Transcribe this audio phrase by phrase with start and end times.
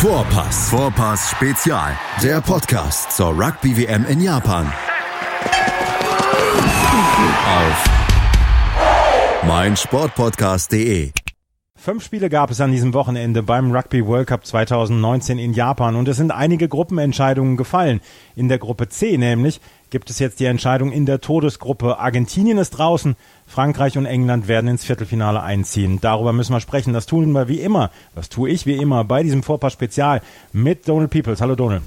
[0.00, 0.70] Vorpass.
[0.70, 1.94] Vorpass Spezial.
[2.22, 4.72] Der Podcast zur Rugby WM in Japan.
[7.44, 7.84] Auf
[9.46, 11.10] meinsportpodcast.de.
[11.76, 16.08] Fünf Spiele gab es an diesem Wochenende beim Rugby World Cup 2019 in Japan und
[16.08, 18.00] es sind einige Gruppenentscheidungen gefallen.
[18.36, 21.98] In der Gruppe C nämlich gibt es jetzt die Entscheidung in der Todesgruppe.
[21.98, 23.16] Argentinien ist draußen,
[23.46, 25.98] Frankreich und England werden ins Viertelfinale einziehen.
[26.00, 26.92] Darüber müssen wir sprechen.
[26.92, 27.90] Das tun wir wie immer.
[28.14, 30.22] Das tue ich wie immer bei diesem Vorpass-Spezial
[30.52, 31.40] mit Donald Peoples.
[31.40, 31.82] Hallo Donald.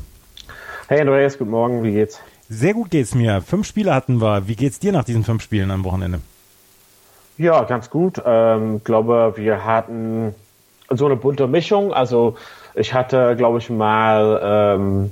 [0.88, 1.84] Hey Andreas, guten Morgen.
[1.84, 2.20] Wie geht's?
[2.50, 3.42] Sehr gut geht's mir.
[3.42, 4.48] Fünf Spiele hatten wir.
[4.48, 6.20] Wie geht's dir nach diesen fünf Spielen am Wochenende?
[7.38, 8.22] Ja, ganz gut.
[8.26, 10.36] Ähm, glaube, wir hatten
[10.90, 11.94] so eine bunte Mischung.
[11.94, 12.36] Also
[12.76, 15.12] ich hatte, glaube ich, mal ähm,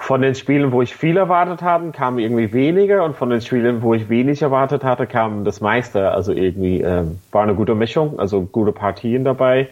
[0.00, 3.82] von den Spielen, wo ich viel erwartet habe, kamen irgendwie weniger und von den Spielen,
[3.82, 6.10] wo ich wenig erwartet hatte, kam das meiste.
[6.10, 9.68] Also irgendwie ähm, war eine gute Mischung, also gute Partien dabei.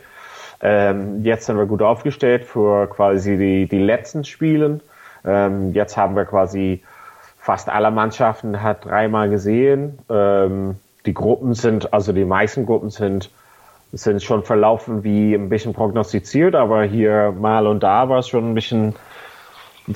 [0.60, 4.82] Ähm, jetzt sind wir gut aufgestellt für quasi die, die letzten Spielen.
[5.24, 6.82] Ähm, jetzt haben wir quasi
[7.38, 9.98] fast alle Mannschaften hat dreimal gesehen.
[10.10, 10.76] Ähm,
[11.07, 13.30] die Gruppen sind, also die meisten Gruppen sind,
[13.95, 18.51] sind schon verlaufen wie ein bisschen prognostiziert, aber hier mal und da war es schon
[18.51, 18.95] ein bisschen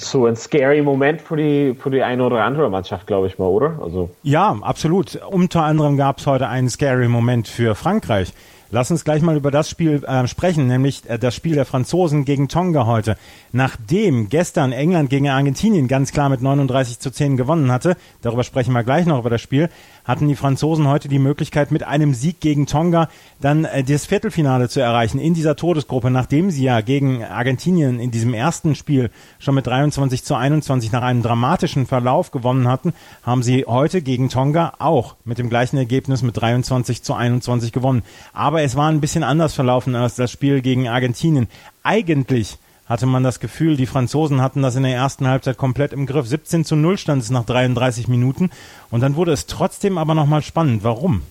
[0.00, 3.46] so ein scary Moment für die, für die eine oder andere Mannschaft, glaube ich mal,
[3.46, 3.78] oder?
[3.82, 4.10] Also.
[4.22, 5.16] Ja, absolut.
[5.30, 8.32] Unter anderem gab es heute einen scary Moment für Frankreich.
[8.74, 12.24] Lass uns gleich mal über das Spiel äh, sprechen, nämlich äh, das Spiel der Franzosen
[12.24, 13.18] gegen Tonga heute.
[13.52, 18.72] Nachdem gestern England gegen Argentinien ganz klar mit 39 zu 10 gewonnen hatte, darüber sprechen
[18.72, 19.68] wir gleich noch über das Spiel,
[20.06, 23.10] hatten die Franzosen heute die Möglichkeit, mit einem Sieg gegen Tonga
[23.42, 28.10] dann äh, das Viertelfinale zu erreichen in dieser Todesgruppe, nachdem sie ja gegen Argentinien in
[28.10, 33.42] diesem ersten Spiel schon mit 23 zu 21 nach einem dramatischen Verlauf gewonnen hatten, haben
[33.42, 38.02] sie heute gegen Tonga auch mit dem gleichen Ergebnis mit 23 zu 21 gewonnen.
[38.32, 41.48] Aber es war ein bisschen anders verlaufen als das Spiel gegen Argentinien.
[41.82, 46.06] Eigentlich hatte man das Gefühl, die Franzosen hatten das in der ersten Halbzeit komplett im
[46.06, 46.26] Griff.
[46.26, 48.50] 17 zu 0 stand es nach 33 Minuten
[48.90, 50.84] und dann wurde es trotzdem aber nochmal spannend.
[50.84, 51.22] Warum?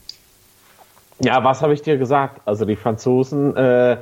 [1.20, 2.42] Ja, was habe ich dir gesagt?
[2.46, 3.98] Also die Franzosen äh,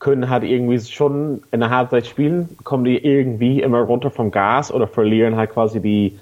[0.00, 4.72] können halt irgendwie schon in der Halbzeit spielen, kommen die irgendwie immer runter vom Gas
[4.72, 6.18] oder verlieren halt quasi die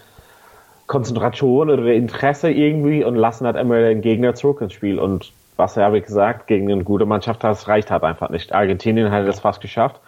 [0.86, 4.98] Konzentration oder Interesse irgendwie und lassen halt immer den Gegner zurück ins Spiel.
[4.98, 8.52] Und was habe ich gesagt, gegen eine gute Mannschaft, das reicht halt einfach nicht.
[8.52, 10.00] Argentinien hat das fast geschafft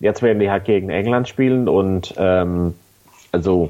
[0.00, 2.74] Jetzt werden die halt gegen England spielen und ähm,
[3.32, 3.68] also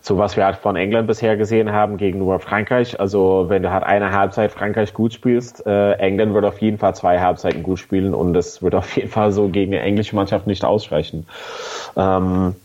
[0.00, 2.98] so was wir halt von England bisher gesehen haben gegenüber Frankreich.
[2.98, 6.94] Also wenn du halt eine Halbzeit Frankreich gut spielst, äh, England wird auf jeden Fall
[6.94, 10.46] zwei Halbzeiten gut spielen und das wird auf jeden Fall so gegen eine englische Mannschaft
[10.46, 11.26] nicht ausreichen.
[11.96, 12.56] Ähm,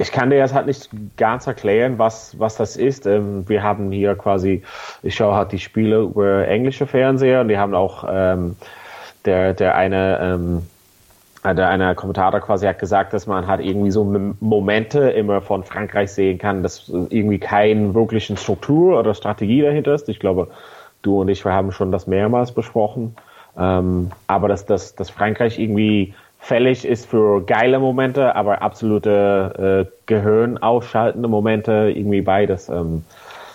[0.00, 0.88] ich kann dir jetzt halt nicht
[1.18, 3.06] ganz erklären, was, was das ist.
[3.06, 4.62] Ähm, wir haben hier quasi,
[5.02, 8.56] ich schaue halt die Spiele über englische Fernseher und die haben auch ähm,
[9.26, 10.62] der, der eine ähm,
[11.44, 14.04] der eine Kommentator quasi hat gesagt, dass man halt irgendwie so
[14.40, 20.10] Momente immer von Frankreich sehen kann, dass irgendwie keine wirklichen Struktur oder Strategie dahinter ist.
[20.10, 20.48] Ich glaube,
[21.00, 23.16] du und ich, wir haben schon das mehrmals besprochen.
[23.56, 29.92] Ähm, aber dass, dass, dass Frankreich irgendwie fällig ist für geile Momente, aber absolute äh,
[30.06, 32.68] Gehirn ausschaltende Momente, irgendwie beides.
[32.68, 33.04] Ähm,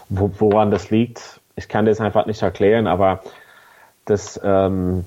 [0.10, 3.22] wo, woran das liegt, ich kann das einfach nicht erklären, aber
[4.06, 5.04] das, ähm,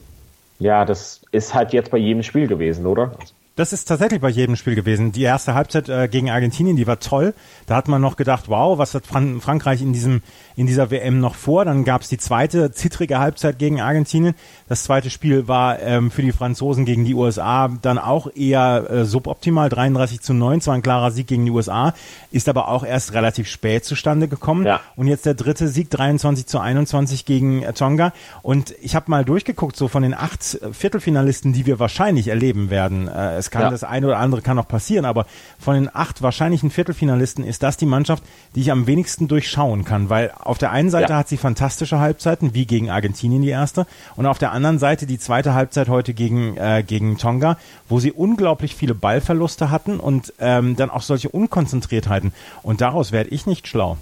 [0.59, 3.13] ja, das ist halt jetzt bei jedem Spiel gewesen, oder?
[3.59, 5.11] Das ist tatsächlich bei jedem Spiel gewesen.
[5.11, 7.35] Die erste Halbzeit äh, gegen Argentinien, die war toll.
[7.67, 10.23] Da hat man noch gedacht, wow, was hat Fran Frankreich in diesem
[10.55, 11.65] in dieser WM noch vor?
[11.65, 14.37] Dann gab es die zweite zittrige Halbzeit gegen Argentinien.
[14.69, 19.05] Das zweite Spiel war ähm, für die Franzosen gegen die USA dann auch eher äh,
[19.05, 19.69] suboptimal.
[19.69, 21.95] 33 zu 9, zwar ein klarer Sieg gegen die USA,
[22.31, 24.67] ist aber auch erst relativ spät zustande gekommen.
[24.67, 24.83] Ja.
[24.95, 28.13] Und jetzt der dritte Sieg 23 zu 21 gegen äh, Tonga.
[28.43, 33.09] Und ich habe mal durchgeguckt, so von den acht Viertelfinalisten, die wir wahrscheinlich erleben werden.
[33.09, 33.71] Äh, es kann ja.
[33.71, 35.25] das eine oder andere kann noch passieren, aber
[35.59, 38.23] von den acht wahrscheinlichen Viertelfinalisten ist das die Mannschaft,
[38.55, 41.19] die ich am wenigsten durchschauen kann, weil auf der einen Seite ja.
[41.19, 43.87] hat sie fantastische Halbzeiten, wie gegen Argentinien die erste,
[44.17, 47.57] und auf der anderen Seite die zweite Halbzeit heute gegen, äh, gegen Tonga,
[47.89, 52.35] wo sie unglaublich viele Ballverluste hatten und ähm, dann auch solche Unkonzentriertheiten.
[52.63, 53.97] Und daraus werde ich nicht schlau.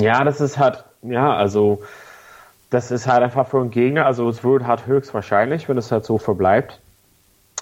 [0.00, 1.82] Ja, das ist halt, ja, also
[2.70, 6.04] das ist halt einfach für einen Gegner, also es wird halt höchstwahrscheinlich, wenn es halt
[6.04, 6.80] so verbleibt,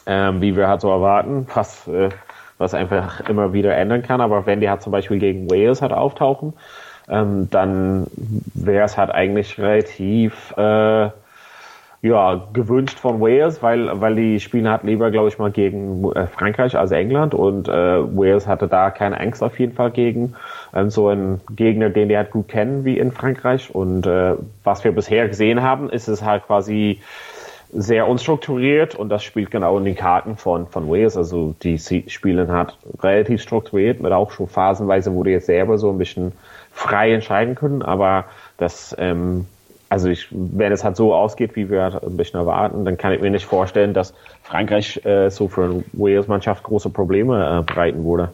[0.07, 2.11] ähm, wie wir halt so erwarten, was, äh,
[2.59, 4.21] was einfach immer wieder ändern kann.
[4.21, 6.55] Aber wenn die halt zum Beispiel gegen Wales halt auftauchen,
[7.09, 8.07] ähm, dann
[8.55, 11.11] wäre es halt eigentlich relativ äh,
[12.03, 16.27] ja, gewünscht von Wales, weil, weil die spielen halt lieber, glaube ich, mal gegen äh,
[16.27, 17.35] Frankreich als England.
[17.35, 20.35] Und äh, Wales hatte da keine Angst auf jeden Fall gegen
[20.75, 23.75] ähm, so einen Gegner, den die halt gut kennen wie in Frankreich.
[23.75, 27.01] Und äh, was wir bisher gesehen haben, ist es halt quasi
[27.73, 31.17] sehr unstrukturiert und das spielt genau in den Karten von, von Wales.
[31.17, 35.91] Also die spielen hat relativ strukturiert mit auch schon phasenweise, wo die jetzt selber so
[35.91, 36.33] ein bisschen
[36.73, 38.25] frei entscheiden können, aber
[38.57, 39.47] das, ähm,
[39.89, 43.13] also ich, wenn es halt so ausgeht, wie wir halt ein bisschen erwarten, dann kann
[43.13, 48.05] ich mir nicht vorstellen, dass Frankreich äh, so für eine Wales-Mannschaft große Probleme äh, bereiten
[48.05, 48.31] würde.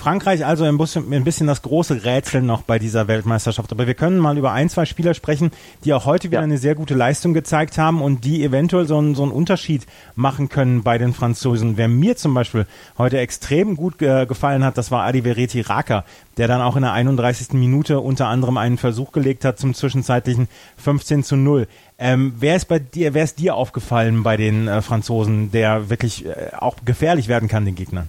[0.00, 3.70] Frankreich also ein bisschen, ein bisschen das große Rätsel noch bei dieser Weltmeisterschaft.
[3.70, 5.50] Aber wir können mal über ein, zwei Spieler sprechen,
[5.84, 6.44] die auch heute wieder ja.
[6.44, 9.86] eine sehr gute Leistung gezeigt haben und die eventuell so einen, so einen Unterschied
[10.16, 11.76] machen können bei den Franzosen.
[11.76, 12.66] Wer mir zum Beispiel
[12.96, 16.06] heute extrem gut äh, gefallen hat, das war Adi Vereti Raka,
[16.38, 17.52] der dann auch in der 31.
[17.52, 20.48] Minute unter anderem einen Versuch gelegt hat zum zwischenzeitlichen
[20.78, 21.68] 15 zu 0.
[21.98, 26.24] Ähm, wer ist bei dir, wer ist dir aufgefallen bei den äh, Franzosen, der wirklich
[26.24, 28.08] äh, auch gefährlich werden kann den Gegnern?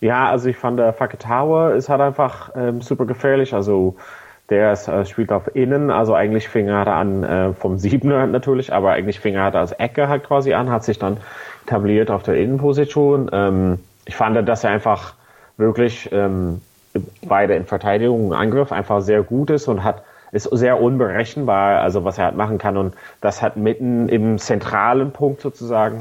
[0.00, 3.54] Ja, also ich fand der Faketawa ist halt einfach ähm, super gefährlich.
[3.54, 3.96] Also
[4.50, 8.72] der ist, äh, spielt auf Innen, also eigentlich fing er an äh, vom Siebener natürlich,
[8.72, 11.16] aber eigentlich fing er als Ecke halt quasi an, hat sich dann
[11.64, 13.30] etabliert auf der Innenposition.
[13.32, 15.14] Ähm, ich fand, dass er einfach
[15.56, 16.60] wirklich ähm,
[17.26, 20.02] beide in Verteidigung und Angriff einfach sehr gut ist und hat
[20.34, 25.12] ist sehr unberechenbar, also was er halt machen kann und das hat mitten im zentralen
[25.12, 25.98] Punkt sozusagen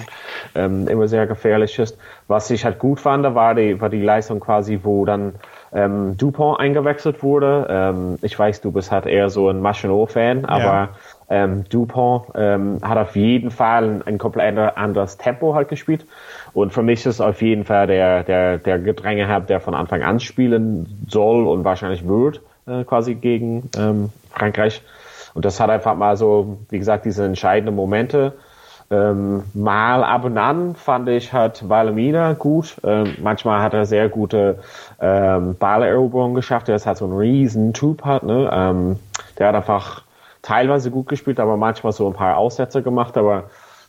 [0.56, 1.98] ähm, immer sehr gefährlich ist.
[2.28, 5.36] Was ich halt gut fand, war die, war die Leistung quasi, wo dann
[5.72, 7.68] ähm, Dupont eingewechselt wurde.
[7.70, 10.90] Ähm, ich weiß, du bist halt eher so ein Machinot-Fan, aber ja.
[11.30, 16.06] ähm, Dupont ähm, hat auf jeden Fall ein, ein komplett anderes Tempo halt gespielt.
[16.54, 20.20] Und für mich ist auf jeden Fall der, der, der Gedränge, der von Anfang an
[20.20, 24.82] spielen soll und wahrscheinlich wird äh, quasi gegen ähm, Frankreich.
[25.34, 28.34] Und das hat einfach mal so, wie gesagt, diese entscheidenden Momente.
[28.92, 32.76] Ähm, mal ab und an fand ich hat Valemina gut.
[32.84, 34.60] Ähm, manchmal hat er sehr gute
[35.00, 36.68] ähm, Balleroberungen geschafft.
[36.68, 38.24] Der ist halt so ein riesen Typ hat.
[38.24, 38.50] Ne?
[38.54, 39.00] Ähm,
[39.40, 40.04] der hat einfach
[40.42, 43.18] teilweise gut gespielt, aber manchmal so ein paar Aussätze gemacht.
[43.18, 43.46] Aber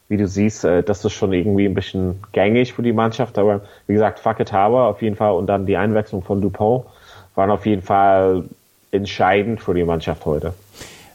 [0.08, 3.36] wie du siehst, äh, das ist schon irgendwie ein bisschen gängig für die Mannschaft.
[3.36, 6.86] Aber wie gesagt, Faketawa auf jeden Fall und dann die Einwechslung von Dupont
[7.34, 8.44] waren auf jeden Fall
[8.94, 10.54] entscheidend für die Mannschaft heute.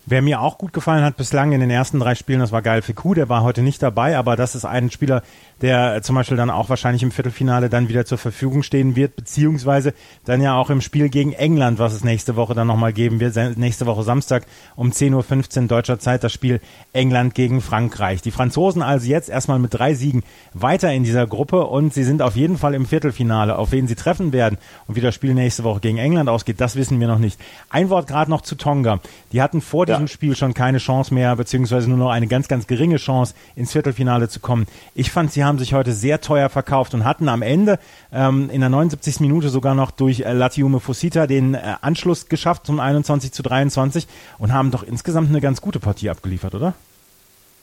[0.10, 2.82] Wer mir auch gut gefallen hat bislang in den ersten drei Spielen, das war Geil
[2.82, 5.22] Fiku, der war heute nicht dabei, aber das ist ein Spieler,
[5.62, 9.94] der zum Beispiel dann auch wahrscheinlich im Viertelfinale dann wieder zur Verfügung stehen wird, beziehungsweise
[10.26, 13.36] dann ja auch im Spiel gegen England, was es nächste Woche dann nochmal geben wird,
[13.60, 16.60] nächste Woche Samstag um 10.15 Uhr deutscher Zeit, das Spiel
[16.92, 18.24] England gegen Frankreich.
[18.24, 20.24] Die Franzosen also jetzt erstmal mit drei Siegen
[20.56, 23.60] weiter in dieser Gruppe und sie sind auf jeden Fall im Viertelfinale.
[23.60, 24.58] Auf wen sie treffen werden
[24.88, 27.40] und wie das Spiel nächste Woche gegen England ausgeht, das wissen wir noch nicht.
[27.70, 29.02] Ein Wort gerade noch zu Tonga.
[29.34, 29.99] Die hatten vor ja.
[30.00, 33.72] Diesem Spiel schon keine Chance mehr, beziehungsweise nur noch eine ganz, ganz geringe Chance, ins
[33.72, 34.66] Viertelfinale zu kommen.
[34.96, 37.80] Ich fand, sie haben sich heute sehr teuer verkauft und hatten am Ende
[38.12, 39.20] ähm, in der 79.
[39.20, 44.08] Minute sogar noch durch äh, Latiume Fusita den äh, Anschluss geschafft zum 21 zu 23
[44.38, 46.74] und haben doch insgesamt eine ganz gute Partie abgeliefert, oder?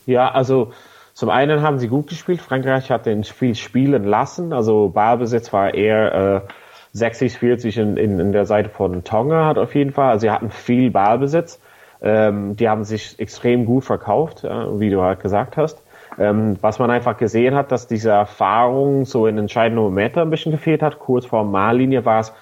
[0.07, 0.73] Ja, also
[1.15, 2.43] zum einen haben sie gut gespielt.
[2.43, 4.53] Frankreich hat den Spiel spielen lassen.
[4.53, 6.53] Also Ballbesitz war eher äh,
[6.93, 10.11] 60, 40 in, in, in der Seite von Tonga hat auf jeden Fall.
[10.11, 11.59] Also sie hatten viel Ballbesitz.
[12.07, 15.83] Ähm, die haben sich extrem gut verkauft, äh, wie du halt gesagt hast.
[16.21, 20.53] Ähm, was man einfach gesehen hat, dass diese Erfahrung so in entscheidenden Momenten ein bisschen
[20.53, 21.01] gefehlt hat.
[21.01, 22.33] Kurz vor Mahllinie war es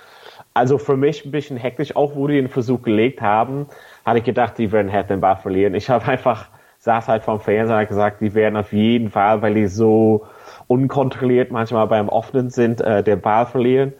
[0.53, 3.67] also für mich ein bisschen hektisch, auch wo die den Versuch gelegt haben,
[4.05, 5.75] hatte ich gedacht, die werden halt den Ball verlieren.
[5.75, 6.49] Ich habe einfach,
[6.81, 10.27] saß halt vom Fernseher und gesagt, die werden auf jeden Fall, weil die so
[10.67, 13.95] unkontrolliert manchmal beim Offenen sind, äh, den Ball verlieren.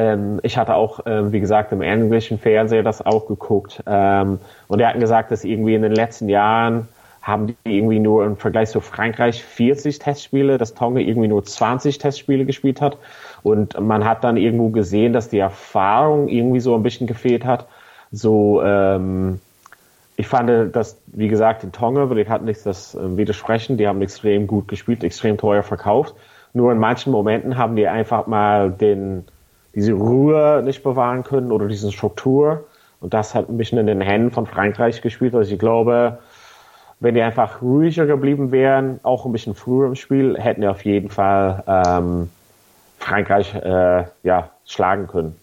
[0.00, 3.82] Ähm, ich hatte auch, ähm, wie gesagt, im englischen Fernseher das auch geguckt.
[3.86, 6.88] Ähm, und er hat gesagt, dass irgendwie in den letzten Jahren
[7.20, 11.98] haben die irgendwie nur im Vergleich zu Frankreich 40 Testspiele, dass Tonga irgendwie nur 20
[11.98, 12.96] Testspiele gespielt hat.
[13.42, 17.66] Und man hat dann irgendwo gesehen, dass die Erfahrung irgendwie so ein bisschen gefehlt hat.
[18.10, 19.38] So, ähm,
[20.16, 24.00] ich fand, dass, wie gesagt, in Tonga, ich hatte nichts das äh, widersprechen, die haben
[24.00, 26.14] extrem gut gespielt, extrem teuer verkauft.
[26.54, 29.26] Nur in manchen Momenten haben die einfach mal den,
[29.74, 32.64] diese Ruhe nicht bewahren können oder diese Struktur.
[33.00, 35.34] Und das hat ein bisschen in den Händen von Frankreich gespielt.
[35.34, 36.18] Also ich glaube,
[37.00, 40.84] wenn die einfach ruhiger geblieben wären, auch ein bisschen früher im Spiel, hätten die auf
[40.84, 42.30] jeden Fall ähm,
[42.98, 45.36] Frankreich äh, ja, schlagen können.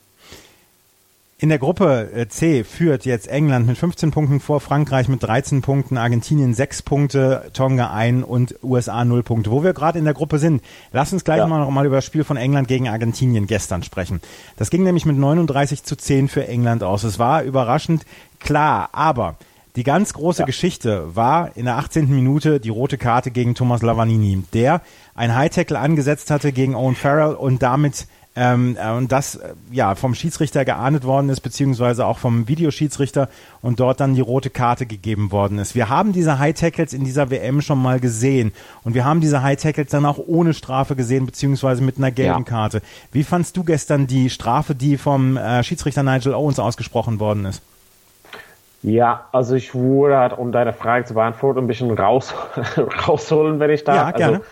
[1.40, 5.62] In der Gruppe äh, C führt jetzt England mit 15 Punkten vor Frankreich mit 13
[5.62, 9.52] Punkten, Argentinien 6 Punkte, Tonga 1 und USA 0 Punkte.
[9.52, 11.46] Wo wir gerade in der Gruppe sind, lass uns gleich ja.
[11.46, 14.20] mal noch mal über das Spiel von England gegen Argentinien gestern sprechen.
[14.56, 17.04] Das ging nämlich mit 39 zu 10 für England aus.
[17.04, 18.04] Es war überraschend
[18.40, 19.36] klar, aber
[19.76, 20.46] die ganz große ja.
[20.48, 22.10] Geschichte war in der 18.
[22.10, 24.82] Minute die rote Karte gegen Thomas Lavanini, der
[25.14, 29.96] ein High-Tackle angesetzt hatte gegen Owen Farrell und damit ähm, äh, und das äh, ja
[29.96, 33.30] vom Schiedsrichter geahndet worden ist, beziehungsweise auch vom Videoschiedsrichter
[33.64, 35.74] und dort dann die rote Karte gegeben worden ist.
[35.74, 38.54] Wir haben diese High Tackles in dieser WM schon mal gesehen
[38.84, 42.44] und wir haben diese High Tackles dann auch ohne Strafe gesehen, beziehungsweise mit einer gelben
[42.46, 42.50] ja.
[42.50, 42.82] Karte.
[43.12, 47.64] Wie fandst du gestern die Strafe, die vom äh, Schiedsrichter Nigel Owens ausgesprochen worden ist?
[48.84, 52.36] Ja, also ich würde halt, um deine Frage zu beantworten, ein bisschen raus,
[53.08, 53.96] rausholen, wenn ich da.
[53.96, 54.38] Ja, gerne.
[54.38, 54.46] Also,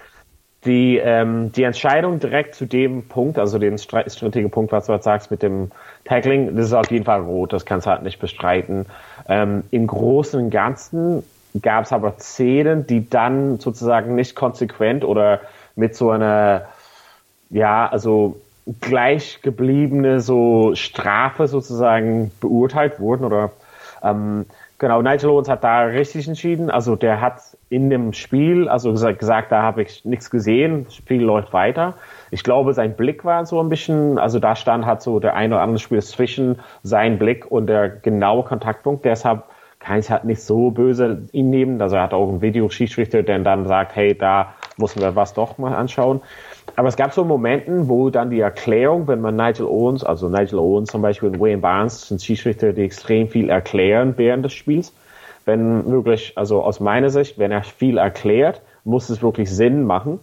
[0.65, 5.03] die, ähm, die Entscheidung direkt zu dem Punkt, also den strittigen Punkt, was du jetzt
[5.03, 5.71] sagst mit dem
[6.05, 8.85] Tackling, das ist auf jeden Fall rot, das kannst du halt nicht bestreiten.
[9.27, 11.23] Ähm, Im Großen und Ganzen
[11.61, 15.41] gab es aber Szenen, die dann sozusagen nicht konsequent oder
[15.75, 16.65] mit so einer,
[17.49, 18.41] ja, also
[18.81, 23.51] gleich gebliebene so Strafe sozusagen beurteilt wurden oder
[24.03, 24.45] ähm,
[24.79, 26.69] genau, Nigel Owens hat da richtig entschieden.
[26.69, 31.21] Also der hat in dem Spiel, also gesagt, da habe ich nichts gesehen, das Spiel
[31.21, 31.95] läuft weiter.
[32.31, 35.55] Ich glaube, sein Blick war so ein bisschen, also da stand hat so der eine
[35.55, 39.03] oder andere Spiel zwischen sein Blick und der genaue Kontaktpunkt.
[39.03, 39.43] Deshalb
[39.79, 41.81] kann ich halt nicht so böse ihn nehmen.
[41.81, 45.57] Also er hat auch einen Videoschiedsrichter, der dann sagt, hey, da müssen wir was doch
[45.57, 46.21] mal anschauen.
[46.75, 50.59] Aber es gab so Momenten, wo dann die Erklärung, wenn man Nigel Owens, also Nigel
[50.59, 54.93] Owens zum Beispiel und Wayne Barnes sind Schiedsrichter, die extrem viel erklären während des Spiels.
[55.45, 60.19] Wenn wirklich, also aus meiner Sicht, wenn er viel erklärt, muss es wirklich Sinn machen.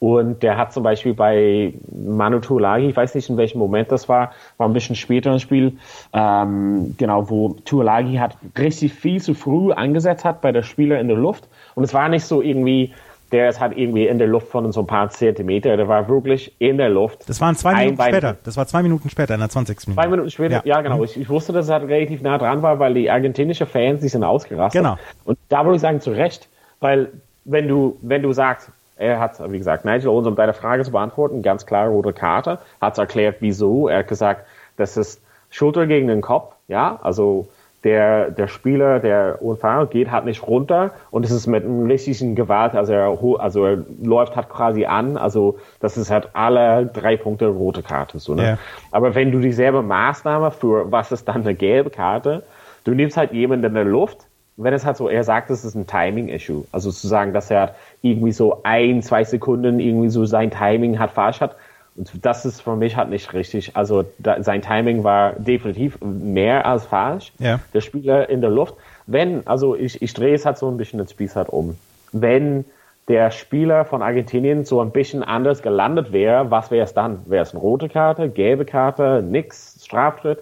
[0.00, 4.08] Und der hat zum Beispiel bei Manu Tuolagi, ich weiß nicht in welchem Moment das
[4.08, 5.78] war, war ein bisschen später im Spiel,
[6.12, 11.08] ähm, genau, wo Tuolagi hat richtig viel zu früh angesetzt hat bei der Spieler in
[11.08, 11.48] der Luft.
[11.74, 12.92] Und es war nicht so irgendwie,
[13.34, 15.76] der ist halt irgendwie in der Luft von so ein paar Zentimeter.
[15.76, 17.28] Der war wirklich in der Luft.
[17.28, 18.36] Das waren zwei Minuten später.
[18.44, 19.88] Das war zwei Minuten später, in der 20.
[19.88, 20.00] Minute.
[20.00, 21.02] Zwei Minuten später, ja, ja genau.
[21.02, 24.08] Ich, ich, wusste, dass er halt relativ nah dran war, weil die argentinischen Fans, die
[24.08, 24.80] sind ausgerastet.
[24.80, 24.96] Genau.
[25.24, 26.48] Und da würde ich sagen, zu Recht,
[26.78, 27.08] weil
[27.44, 30.92] wenn du, wenn du sagst, er hat, wie gesagt, Nigel Owens, um deine Frage zu
[30.92, 33.88] beantworten, ganz klare rote Karte, hat erklärt, wieso.
[33.88, 37.48] Er hat gesagt, das ist Schulter gegen den Kopf, ja, also
[37.84, 42.34] der, der Spieler, der Unfall geht halt nicht runter und es ist mit einem richtigen
[42.34, 47.16] Gewalt, also er, also er läuft halt quasi an, also das ist halt alle drei
[47.16, 48.42] Punkte rote Karte, so, ne?
[48.42, 48.58] Ja.
[48.90, 52.42] Aber wenn du dieselbe Maßnahme für, was ist dann eine gelbe Karte,
[52.84, 54.26] du nimmst halt jemanden in der Luft,
[54.56, 57.74] wenn es halt so, er sagt, es ist ein Timing-Issue, also zu sagen, dass er
[58.02, 61.56] irgendwie so ein, zwei Sekunden irgendwie so sein Timing hat falsch hat,
[61.96, 63.76] das ist für mich halt nicht richtig.
[63.76, 67.32] Also da, sein Timing war definitiv mehr als falsch.
[67.38, 67.60] Ja.
[67.72, 68.74] Der Spieler in der Luft.
[69.06, 71.76] Wenn, also ich, ich drehe es halt so ein bisschen den Spieß halt um.
[72.12, 72.64] Wenn
[73.08, 77.20] der Spieler von Argentinien so ein bisschen anders gelandet wäre, was wäre es dann?
[77.26, 80.38] Wäre es eine rote Karte, gelbe Karte, nix, Strafschritt?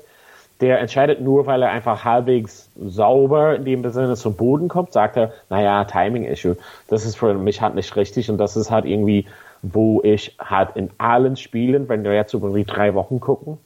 [0.61, 5.17] Der entscheidet nur, weil er einfach halbwegs sauber in dem Sinne zum Boden kommt, sagt
[5.17, 6.57] er, naja, Timing-Issue.
[6.87, 9.27] Das ist für mich halt nicht richtig und das ist halt irgendwie
[9.63, 13.59] wo ich halt in allen Spielen, wenn wir jetzt über die drei Wochen gucken,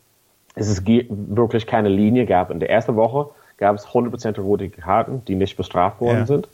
[0.55, 2.51] es ist wirklich keine Linie gab.
[2.51, 6.27] In der ersten Woche gab es 100% rote Karten, die nicht bestraft worden ja.
[6.27, 6.49] sind.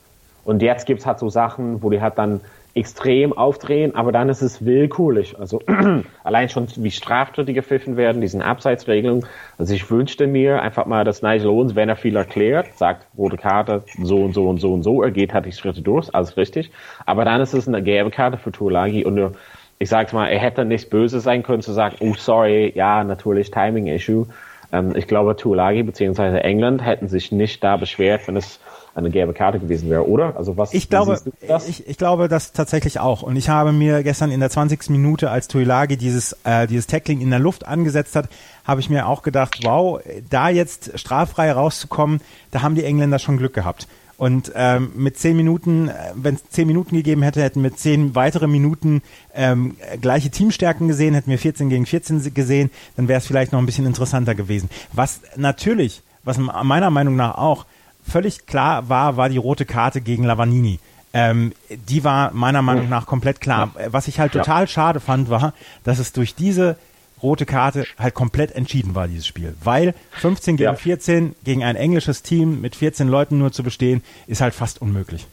[0.45, 2.41] Und jetzt gibt's halt so Sachen, wo die halt dann
[2.75, 5.39] extrem aufdrehen, aber dann ist es willkürlich.
[5.39, 5.61] Also
[6.25, 9.27] allein schon wie Straftritte gepfiffen werden, diesen Abseitsregelungen.
[9.59, 13.37] Also ich wünschte mir einfach mal, dass Nigel Owens, wenn er viel erklärt, sagt, rote
[13.37, 16.37] Karte, so und so und so und so, er geht halt die Schritte durch, alles
[16.37, 16.71] richtig.
[17.05, 19.37] Aber dann ist es eine gelbe Karte für Tulagi und
[19.79, 23.51] ich sag's mal, er hätte nicht böse sein können zu sagen, oh sorry, ja, natürlich
[23.51, 24.27] Timing Issue.
[24.73, 26.39] Ähm, ich glaube, Tulagi bzw.
[26.39, 28.61] England hätten sich nicht da beschwert, wenn es
[28.95, 30.37] eine gelbe Karte gewesen wäre, oder?
[30.37, 31.19] Also was ich glaube,
[31.67, 33.23] ich, ich glaube das tatsächlich auch.
[33.23, 34.91] Und ich habe mir gestern in der 20.
[34.91, 38.29] Minute, als Tuilagi dieses äh, dieses Tackling in der Luft angesetzt hat,
[38.65, 42.21] habe ich mir auch gedacht, wow, da jetzt straffrei rauszukommen,
[42.51, 43.89] da haben die Engländer schon Glück gehabt.
[44.19, 48.15] Und ähm, mit zehn Minuten, äh, wenn es zehn Minuten gegeben hätte, hätten wir zehn
[48.15, 49.03] weitere Minuten
[49.35, 53.59] ähm, gleiche Teamstärken gesehen, hätten wir 14 gegen 14 gesehen, dann wäre es vielleicht noch
[53.59, 54.71] ein bisschen interessanter gewesen.
[54.93, 57.67] Was natürlich, was meiner Meinung nach auch
[58.07, 60.79] völlig klar war, war die rote Karte gegen Lavanini.
[61.15, 61.53] Ähm,
[61.89, 63.73] die war meiner Meinung nach komplett klar.
[63.89, 64.67] Was ich halt total ja.
[64.67, 65.53] schade fand, war,
[65.85, 66.77] dass es durch diese
[67.23, 69.55] rote Karte halt komplett entschieden war, dieses Spiel.
[69.63, 70.75] Weil 15 gegen ja.
[70.75, 75.27] 14 gegen ein englisches Team mit 14 Leuten nur zu bestehen, ist halt fast unmöglich.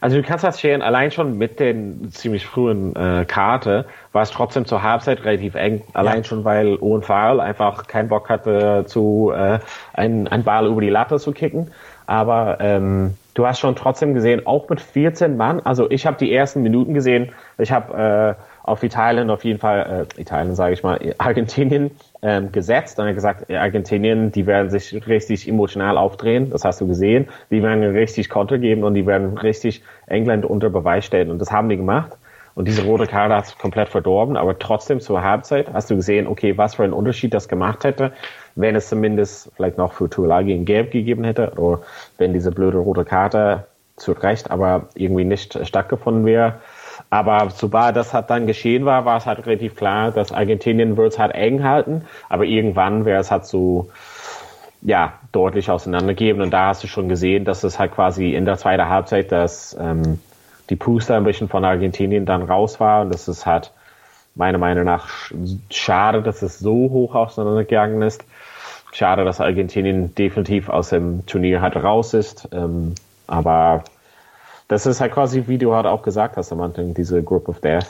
[0.00, 4.30] Also du kannst das scheren, allein schon mit den ziemlich frühen äh, Karte war es
[4.30, 5.82] trotzdem zur Halbzeit relativ eng.
[5.94, 6.24] Allein ja.
[6.24, 9.58] schon, weil Owen Farrell einfach keinen Bock hatte, zu äh,
[9.94, 11.70] einen, einen Ball über die Latte zu kicken.
[12.06, 16.32] Aber ähm, du hast schon trotzdem gesehen, auch mit 14 Mann, also ich habe die
[16.32, 20.82] ersten Minuten gesehen, ich habe äh, auf Italien auf jeden Fall, äh, Italien sage ich
[20.82, 21.92] mal, Argentinien
[22.22, 22.98] ähm, gesetzt.
[22.98, 27.82] Und gesagt, Argentinien, die werden sich richtig emotional aufdrehen, das hast du gesehen, die werden
[27.84, 31.30] richtig Konter geben und die werden richtig England unter Beweis stellen.
[31.30, 32.12] Und das haben die gemacht.
[32.56, 36.26] Und diese rote Karte hat es komplett verdorben, aber trotzdem zur Halbzeit hast du gesehen,
[36.26, 38.12] okay, was für einen Unterschied das gemacht hätte,
[38.54, 41.82] wenn es zumindest vielleicht noch für Tulagi ein Gelb gegeben hätte oder
[42.16, 46.56] wenn diese blöde rote Karte zu Recht aber irgendwie nicht stattgefunden wäre.
[47.10, 51.12] Aber sobald das halt dann geschehen war, war es halt relativ klar, dass Argentinien wird
[51.12, 53.90] es halt eng halten, aber irgendwann wäre es halt so,
[54.82, 56.42] ja, deutlich auseinandergeben.
[56.42, 59.76] Und da hast du schon gesehen, dass es halt quasi in der zweiten Halbzeit, dass
[59.78, 60.18] ähm,
[60.70, 63.72] die Puster ein bisschen von Argentinien dann raus war und das ist halt
[64.34, 65.08] meiner Meinung nach
[65.70, 68.24] schade, dass es so hoch auseinandergegangen ist.
[68.92, 72.48] Schade, dass Argentinien definitiv aus dem Turnier halt raus ist.
[72.52, 72.94] Ähm,
[73.26, 73.84] aber
[74.68, 77.60] das ist halt quasi, wie du halt auch gesagt hast am Anfang, diese Group of
[77.60, 77.86] Death.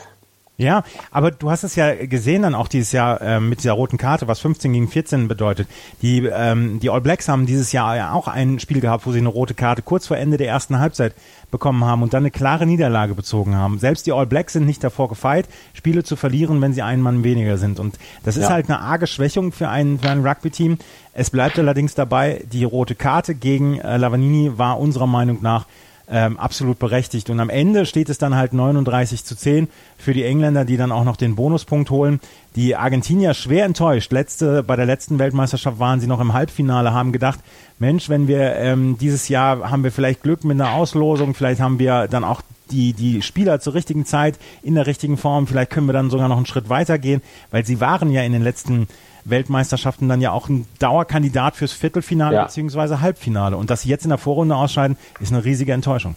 [0.59, 3.99] Ja, aber du hast es ja gesehen dann auch dieses Jahr äh, mit dieser roten
[3.99, 5.67] Karte, was 15 gegen 14 bedeutet.
[6.01, 9.19] Die, ähm, die All Blacks haben dieses Jahr ja auch ein Spiel gehabt, wo sie
[9.19, 11.13] eine rote Karte kurz vor Ende der ersten Halbzeit
[11.51, 13.77] bekommen haben und dann eine klare Niederlage bezogen haben.
[13.77, 17.23] Selbst die All Blacks sind nicht davor gefeit, Spiele zu verlieren, wenn sie einen Mann
[17.23, 17.79] weniger sind.
[17.79, 18.49] Und das ist ja.
[18.49, 20.79] halt eine arge Schwächung für ein, für ein Rugby-Team.
[21.13, 25.65] Es bleibt allerdings dabei, die rote Karte gegen äh, Lavanini war unserer Meinung nach
[26.09, 27.29] ähm, absolut berechtigt.
[27.29, 30.91] Und am Ende steht es dann halt 39 zu 10 für die Engländer, die dann
[30.91, 32.19] auch noch den Bonuspunkt holen.
[32.55, 34.11] Die Argentinier schwer enttäuscht.
[34.11, 37.39] Letzte, bei der letzten Weltmeisterschaft waren sie noch im Halbfinale, haben gedacht,
[37.79, 41.77] Mensch, wenn wir ähm, dieses Jahr haben wir vielleicht Glück mit einer Auslosung, vielleicht haben
[41.77, 45.87] wir dann auch die, die Spieler zur richtigen Zeit in der richtigen Form, vielleicht können
[45.87, 47.21] wir dann sogar noch einen Schritt weitergehen,
[47.51, 48.87] weil sie waren ja in den letzten
[49.29, 52.43] Weltmeisterschaften dann ja auch ein Dauerkandidat fürs Viertelfinale ja.
[52.43, 52.97] bzw.
[53.01, 53.57] Halbfinale.
[53.57, 56.15] Und dass sie jetzt in der Vorrunde ausscheiden, ist eine riesige Enttäuschung.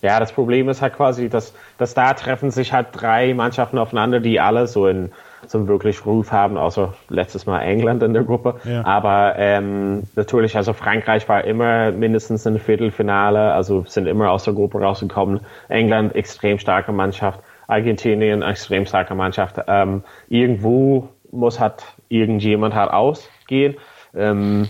[0.00, 4.20] Ja, das Problem ist halt quasi, dass, dass da treffen sich halt drei Mannschaften aufeinander,
[4.20, 5.10] die alle so in
[5.46, 8.56] so einen wirklich Ruf haben, außer letztes Mal England in der Gruppe.
[8.64, 8.84] Ja.
[8.84, 14.54] Aber ähm, natürlich, also Frankreich war immer mindestens im Viertelfinale, also sind immer aus der
[14.54, 15.40] Gruppe rausgekommen.
[15.68, 19.56] England extrem starke Mannschaft, Argentinien extrem starke Mannschaft.
[19.68, 23.76] Ähm, irgendwo muss halt irgendjemand halt ausgehen.
[24.14, 24.68] Ähm,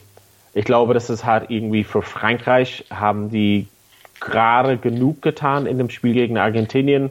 [0.54, 3.68] ich glaube, das ist halt irgendwie für Frankreich haben die
[4.20, 7.10] gerade genug getan in dem Spiel gegen Argentinien.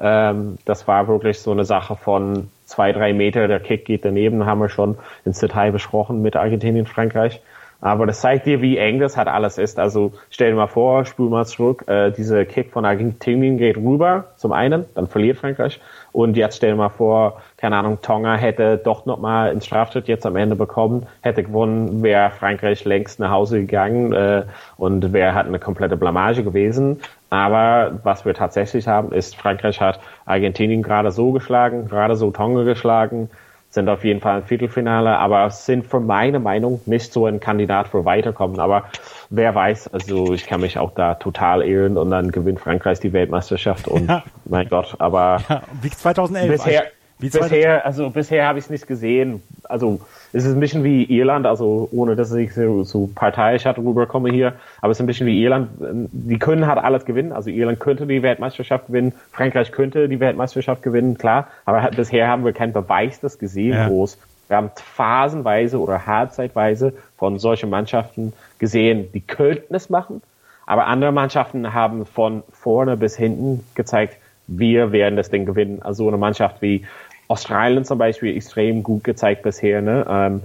[0.00, 4.46] Ähm, das war wirklich so eine Sache von zwei, drei Meter, der Kick geht daneben,
[4.46, 7.40] haben wir schon ins Detail besprochen mit Argentinien, Frankreich.
[7.80, 9.78] Aber das zeigt dir, wie eng das halt alles ist.
[9.78, 14.32] Also stell dir mal vor, spul mal zurück, äh, dieser Kick von Argentinien geht rüber,
[14.36, 15.80] zum einen, dann verliert Frankreich.
[16.18, 20.26] Und jetzt stell dir mal vor, keine Ahnung, Tonga hätte doch nochmal einen Strafschritt jetzt
[20.26, 24.42] am Ende bekommen, hätte gewonnen, wäre Frankreich längst nach Hause gegangen äh,
[24.78, 27.00] und wäre halt eine komplette Blamage gewesen.
[27.30, 32.64] Aber was wir tatsächlich haben, ist, Frankreich hat Argentinien gerade so geschlagen, gerade so Tonga
[32.64, 33.30] geschlagen,
[33.70, 37.86] sind auf jeden Fall im Viertelfinale, aber sind für meine Meinung nicht so ein Kandidat
[37.86, 38.58] für Weiterkommen.
[38.58, 38.86] Aber
[39.30, 43.12] wer weiß, also ich kann mich auch da total irren und dann gewinnt Frankreich die
[43.12, 44.24] Weltmeisterschaft und ja.
[44.44, 46.50] mein Gott, aber ja, wie 2011.
[46.50, 46.84] Bisher,
[47.20, 49.42] wie bisher, also bisher habe ich es nicht gesehen.
[49.64, 50.00] Also
[50.32, 54.92] es ist ein bisschen wie Irland, also ohne dass ich so, parteiisch rüberkomme hier, aber
[54.92, 55.68] es ist ein bisschen wie Irland.
[56.12, 57.32] Die können halt alles gewinnen.
[57.32, 61.48] Also Irland könnte die Weltmeisterschaft gewinnen, Frankreich könnte die Weltmeisterschaft gewinnen, klar.
[61.64, 63.88] Aber bisher haben wir keinen Beweis das gesehen, ja.
[63.88, 64.16] groß.
[64.48, 70.22] Wir haben phasenweise oder halbzeitweise von solchen Mannschaften gesehen, die könnten es machen.
[70.66, 75.82] Aber andere Mannschaften haben von vorne bis hinten gezeigt, wir werden das Ding gewinnen.
[75.82, 76.84] Also eine Mannschaft wie
[77.28, 79.82] Australien zum Beispiel extrem gut gezeigt bisher.
[79.82, 80.06] Ne?
[80.08, 80.40] Ähm,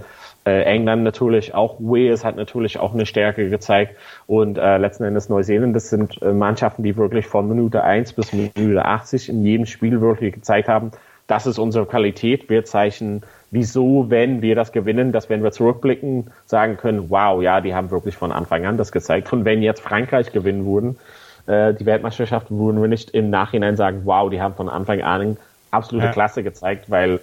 [0.46, 5.30] äh, England natürlich auch, Wales hat natürlich auch eine Stärke gezeigt und äh, letzten Endes
[5.30, 9.64] Neuseeland, das sind äh, Mannschaften, die wirklich von Minute 1 bis Minute 80 in jedem
[9.64, 10.92] Spiel wirklich gezeigt haben,
[11.26, 12.48] das ist unsere Qualität.
[12.50, 17.60] Wir zeichnen, wieso, wenn wir das gewinnen, dass wenn wir zurückblicken, sagen können, wow, ja,
[17.60, 19.32] die haben wirklich von Anfang an das gezeigt.
[19.32, 20.98] Und wenn jetzt Frankreich gewinnen würden,
[21.46, 25.36] äh, die Weltmeisterschaft, würden wir nicht im Nachhinein sagen, wow, die haben von Anfang an
[25.70, 26.12] absolute ja.
[26.12, 27.20] Klasse gezeigt, weil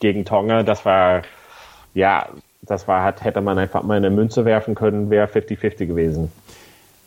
[0.00, 1.22] gegen Tonga, das war,
[1.94, 2.28] ja,
[2.62, 6.32] das war, hat, hätte man einfach mal eine Münze werfen können, wäre 50-50 gewesen.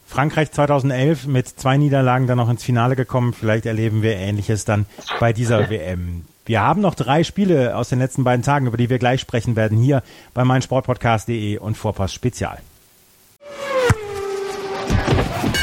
[0.06, 3.34] Frankreich 2011 mit zwei Niederlagen dann noch ins Finale gekommen.
[3.34, 4.86] Vielleicht erleben wir Ähnliches dann
[5.20, 6.26] bei dieser WM.
[6.46, 9.56] Wir haben noch drei Spiele aus den letzten beiden Tagen, über die wir gleich sprechen
[9.56, 10.04] werden, hier
[10.34, 12.60] bei meinsportpodcast.de und Vorpass Spezial.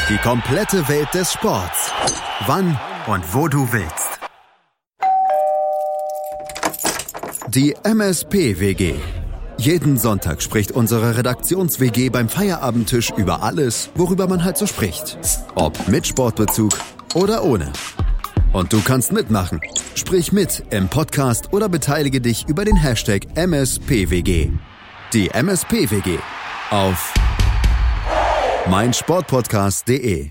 [0.09, 1.91] Die komplette Welt des Sports.
[2.47, 4.19] Wann und wo du willst.
[7.49, 8.95] Die MSP-WG.
[9.57, 15.19] Jeden Sonntag spricht unsere Redaktions-WG beim Feierabendtisch über alles, worüber man halt so spricht.
[15.53, 16.71] Ob mit Sportbezug
[17.13, 17.71] oder ohne.
[18.53, 19.61] Und du kannst mitmachen.
[19.95, 24.49] Sprich mit im Podcast oder beteilige dich über den Hashtag MSPWG.
[25.13, 26.19] Die MSPWG
[26.69, 27.13] auf
[28.69, 30.29] meinsportpodcast.de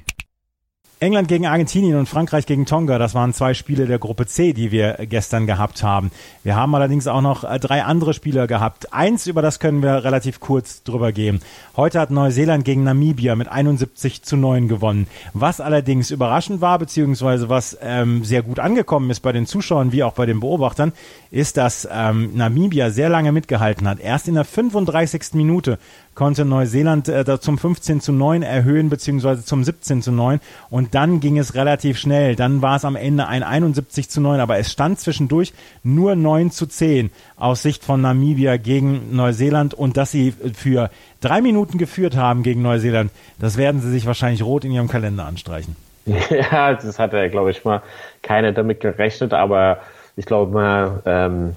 [1.03, 4.71] England gegen Argentinien und Frankreich gegen Tonga, das waren zwei Spiele der Gruppe C, die
[4.71, 6.11] wir gestern gehabt haben.
[6.45, 8.93] Wir haben allerdings auch noch äh, drei andere Spieler gehabt.
[8.93, 11.41] Eins, über das können wir relativ kurz drüber gehen.
[11.75, 15.07] Heute hat Neuseeland gegen Namibia mit 71 zu 9 gewonnen.
[15.33, 20.03] Was allerdings überraschend war, beziehungsweise was ähm, sehr gut angekommen ist bei den Zuschauern wie
[20.03, 20.93] auch bei den Beobachtern,
[21.31, 24.01] ist, dass ähm, Namibia sehr lange mitgehalten hat.
[24.01, 25.33] Erst in der 35.
[25.33, 25.79] Minute
[26.21, 30.39] konnte Neuseeland äh, zum 15 zu 9 erhöhen, beziehungsweise zum 17 zu 9.
[30.69, 32.37] Und dann ging es relativ schnell.
[32.37, 36.51] Dann war es am Ende ein 71 zu 9, aber es stand zwischendurch nur 9
[36.51, 39.73] zu 10 aus Sicht von Namibia gegen Neuseeland.
[39.73, 40.91] Und dass sie für
[41.23, 45.25] drei Minuten geführt haben gegen Neuseeland, das werden sie sich wahrscheinlich rot in ihrem Kalender
[45.25, 45.75] anstreichen.
[46.29, 47.81] Ja, das hat er, glaube ich, mal
[48.21, 49.79] keiner damit gerechnet, aber
[50.17, 51.57] ich glaube mal, ähm,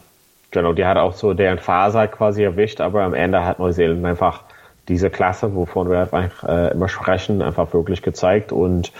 [0.52, 4.44] genau, die hat auch so deren Faser quasi erwischt, aber am Ende hat Neuseeland einfach
[4.88, 8.92] diese Klasse, wovon wir einfach äh, immer sprechen, einfach wirklich gezeigt und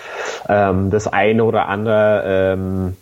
[0.48, 2.98] ähm, das eine oder andere, ähm,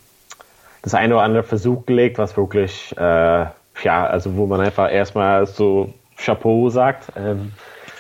[0.82, 3.46] das eine oder andere Versuch gelegt, was wirklich, äh,
[3.84, 7.12] ja, also wo man einfach erstmal so Chapeau sagt.
[7.16, 7.54] Ähm,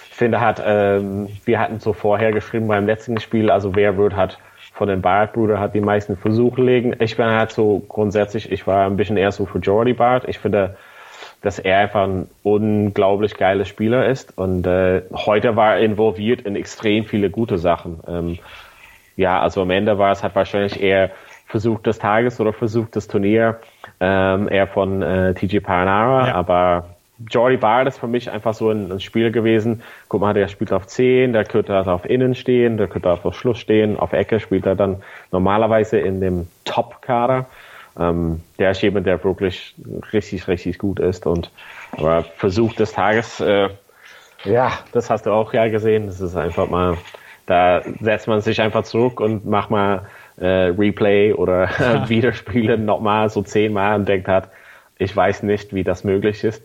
[0.09, 4.15] ich finde, hat, ähm, wir hatten so vorher geschrieben beim letzten Spiel, also wer wird
[4.15, 4.39] hat
[4.73, 6.95] von den Barrett-Brüdern hat die meisten Versuche legen.
[6.99, 10.27] Ich bin halt so grundsätzlich, ich war ein bisschen eher so für Jordy Barrett.
[10.27, 10.75] Ich finde,
[11.41, 16.55] dass er einfach ein unglaublich geiler Spieler ist und äh, heute war er involviert in
[16.55, 17.99] extrem viele gute Sachen.
[18.07, 18.39] Ähm,
[19.17, 21.11] ja, also am Ende war es halt wahrscheinlich eher
[21.47, 23.59] Versuch des Tages oder Versuch des Turnier,
[23.99, 26.35] ähm, eher von äh, TJ Paranara, ja.
[26.35, 26.85] aber
[27.29, 29.81] Jordi Bard ist für mich einfach so ein, ein Spiel gewesen.
[30.07, 33.35] Guck mal, der spielt auf 10, der könnte also auf Innen stehen, der könnte auf
[33.35, 37.45] Schluss stehen, auf Ecke spielt er dann normalerweise in dem Top-Kader.
[37.99, 39.75] Ähm, der ist jemand, der wirklich
[40.13, 41.51] richtig, richtig gut ist und
[41.91, 43.69] aber Versuch des Tages, äh,
[44.45, 46.07] ja, das hast du auch ja gesehen.
[46.07, 46.97] Das ist einfach mal,
[47.45, 50.05] da setzt man sich einfach zurück und macht mal
[50.37, 52.09] äh, Replay oder ja.
[52.09, 54.49] Wiederspielen nochmal so zehnmal und denkt hat,
[54.97, 56.63] ich weiß nicht, wie das möglich ist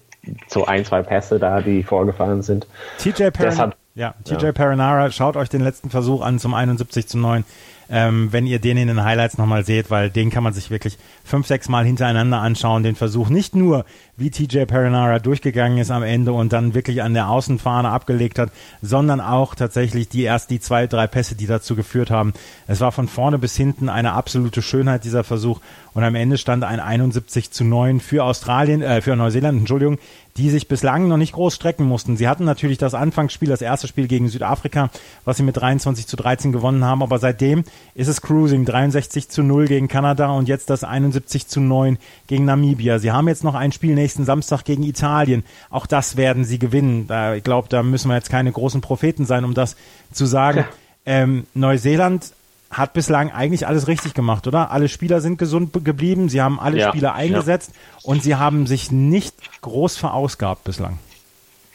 [0.49, 2.67] so ein, zwei Pässe da, die vorgefallen sind.
[2.99, 4.53] TJ Paranara, ja, TJ ja.
[4.53, 7.45] Paranara, schaut euch den letzten Versuch an zum 71 zu 9
[7.91, 10.99] ähm, wenn ihr den in den Highlights nochmal seht, weil den kann man sich wirklich
[11.25, 13.29] fünf, sechs Mal hintereinander anschauen, den Versuch.
[13.29, 13.85] Nicht nur,
[14.17, 18.51] wie TJ Perinara durchgegangen ist am Ende und dann wirklich an der Außenfahne abgelegt hat,
[18.83, 22.33] sondern auch tatsächlich die erst die zwei, drei Pässe, die dazu geführt haben.
[22.67, 25.61] Es war von vorne bis hinten eine absolute Schönheit, dieser Versuch.
[25.95, 29.99] Und am Ende stand ein 71 zu 9 für Australien, äh, für Neuseeland, Entschuldigung,
[30.37, 32.17] die sich bislang noch nicht groß strecken mussten.
[32.17, 34.91] Sie hatten natürlich das Anfangsspiel, das erste Spiel gegen Südafrika,
[35.25, 39.43] was sie mit 23 zu 13 gewonnen haben, aber seitdem ist es Cruising, 63 zu
[39.43, 42.99] 0 gegen Kanada und jetzt das 71 zu 9 gegen Namibia.
[42.99, 45.45] Sie haben jetzt noch ein Spiel nächsten Samstag gegen Italien.
[45.71, 47.07] Auch das werden sie gewinnen.
[47.07, 49.77] Da, ich glaube, da müssen wir jetzt keine großen Propheten sein, um das
[50.13, 50.59] zu sagen.
[50.59, 50.67] Ja.
[51.07, 52.33] Ähm, Neuseeland
[52.71, 54.71] hat bislang eigentlich alles richtig gemacht, oder?
[54.71, 58.11] Alle Spieler sind gesund geblieben, sie haben alle ja, Spieler eingesetzt ja.
[58.11, 60.99] und sie haben sich nicht groß verausgabt bislang.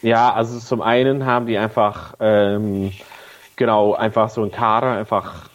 [0.02, 2.92] Ja, also zum einen haben die einfach ähm,
[3.56, 5.48] genau einfach so ein Kader einfach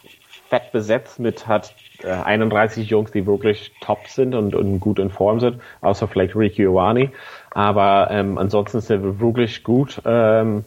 [0.49, 5.09] fett besetzt mit hat äh, 31 Jungs, die wirklich top sind und, und gut in
[5.09, 7.11] Form sind, außer vielleicht Ricky Ioani.
[7.51, 10.01] Aber ähm, ansonsten sind wir wirklich gut.
[10.05, 10.63] Ähm,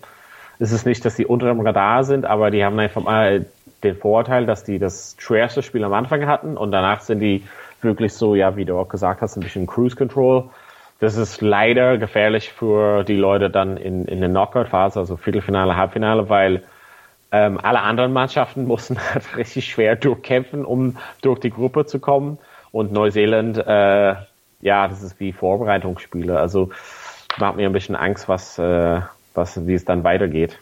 [0.59, 3.47] es ist nicht, dass die unter dem Radar sind, aber die haben einfach mal
[3.83, 7.43] den Vorteil, dass die das schwerste Spiel am Anfang hatten und danach sind die
[7.81, 10.51] wirklich so, ja, wie du auch gesagt hast, ein bisschen Cruise Control.
[10.99, 16.29] Das ist leider gefährlich für die Leute dann in, in der Knockout-Phase, also Viertelfinale, Halbfinale,
[16.29, 16.63] weil
[17.33, 22.39] ähm, alle anderen Mannschaften mussten halt richtig schwer durchkämpfen, um durch die Gruppe zu kommen.
[22.73, 24.15] Und Neuseeland, äh,
[24.61, 26.39] ja, das ist wie Vorbereitungsspiele.
[26.39, 26.71] Also
[27.39, 29.01] macht mir ein bisschen Angst, was, äh,
[29.35, 30.59] was, wie es dann weitergeht.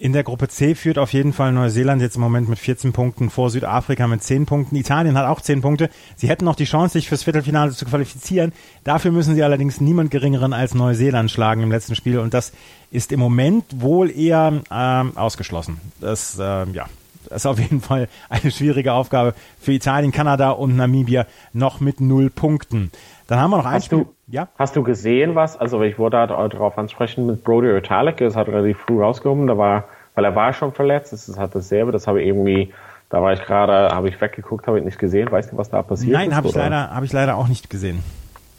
[0.00, 3.30] In der Gruppe C führt auf jeden Fall Neuseeland jetzt im Moment mit 14 Punkten
[3.30, 4.76] vor Südafrika mit 10 Punkten.
[4.76, 5.90] Italien hat auch 10 Punkte.
[6.14, 8.52] Sie hätten noch die Chance, sich fürs Viertelfinale zu qualifizieren.
[8.84, 12.20] Dafür müssen sie allerdings niemand geringeren als Neuseeland schlagen im letzten Spiel.
[12.20, 12.52] Und das
[12.92, 15.80] ist im Moment wohl eher ähm, ausgeschlossen.
[16.00, 16.86] Das, äh, ja,
[17.28, 22.00] das ist auf jeden Fall eine schwierige Aufgabe für Italien, Kanada und Namibia noch mit
[22.00, 22.92] null Punkten.
[23.26, 24.04] Dann haben wir noch ein Spiel.
[24.04, 24.48] Du, ja?
[24.58, 28.48] Hast du gesehen, was, also ich wollte halt darauf ansprechen mit Brody Italic, das hat
[28.48, 32.06] relativ früh rausgekommen, da war, weil er war schon verletzt, das ist halt dasselbe, das
[32.06, 32.72] habe ich irgendwie,
[33.08, 35.82] da war ich gerade, habe ich weggeguckt, habe ich nicht gesehen, weißt du, was da
[35.82, 36.28] passiert Nein, ist?
[36.28, 38.02] Nein, habe ich leider, habe ich leider auch nicht gesehen.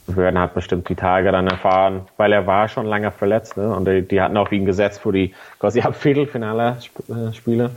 [0.06, 3.72] Wir werden halt bestimmt die Tage dann erfahren, weil er war schon lange verletzt, ne?
[3.72, 7.70] Und die, die hatten auf ihn gesetzt für die quasi Viertelfinale-Spiele.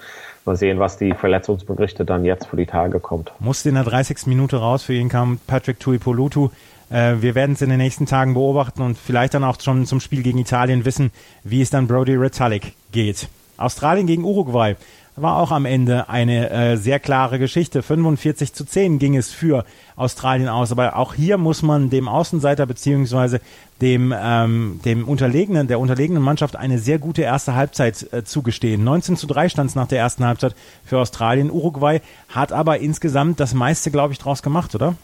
[0.46, 3.32] Mal sehen, was die Verletzungsberichte dann jetzt für die Tage kommt.
[3.40, 4.26] Musste in der 30.
[4.26, 6.50] Minute raus, für ihn kam Patrick Tuipolutu.
[6.94, 10.00] Äh, wir werden es in den nächsten Tagen beobachten und vielleicht dann auch schon zum
[10.00, 11.12] Spiel gegen Italien wissen,
[11.44, 13.28] wie es dann Brody Retallick geht.
[13.58, 14.76] Australien gegen Uruguay
[15.16, 17.84] war auch am Ende eine äh, sehr klare Geschichte.
[17.84, 19.64] 45 zu 10 ging es für
[19.96, 20.72] Australien aus.
[20.72, 23.40] Aber auch hier muss man dem Außenseiter beziehungsweise
[23.82, 28.84] dem, ähm, dem unterlegenen, der unterlegenen Mannschaft eine sehr gute erste Halbzeit äh, zugestehen.
[28.84, 31.52] 19 zu 3 stand es nach der ersten Halbzeit für Australien.
[31.52, 34.96] Uruguay hat aber insgesamt das meiste, glaube ich, draus gemacht, oder?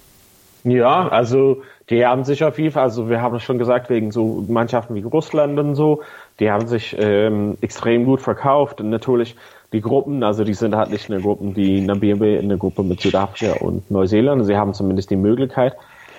[0.64, 4.12] Ja, also die haben sich auf jeden Fall, also wir haben es schon gesagt, wegen
[4.12, 6.02] so Mannschaften wie Russland und so,
[6.40, 8.80] die haben sich ähm, extrem gut verkauft.
[8.80, 9.36] Und natürlich
[9.74, 12.84] die Gruppen, also die sind halt nicht in der Gruppe, die Namibia in der Gruppe
[12.84, 14.46] mit Südafrika und Neuseeland.
[14.46, 15.76] Sie haben zumindest die Möglichkeit,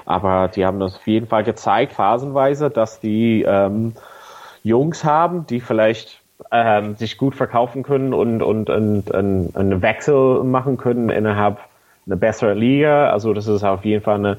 [0.07, 3.95] aber die haben das auf jeden Fall gezeigt, phasenweise, dass die ähm,
[4.65, 10.43] Jungs haben, die vielleicht ähm, sich gut verkaufen können und, und, und, und einen Wechsel
[10.43, 11.59] machen können innerhalb
[12.07, 13.11] einer besseren Liga.
[13.11, 14.39] Also das ist auf jeden Fall eine,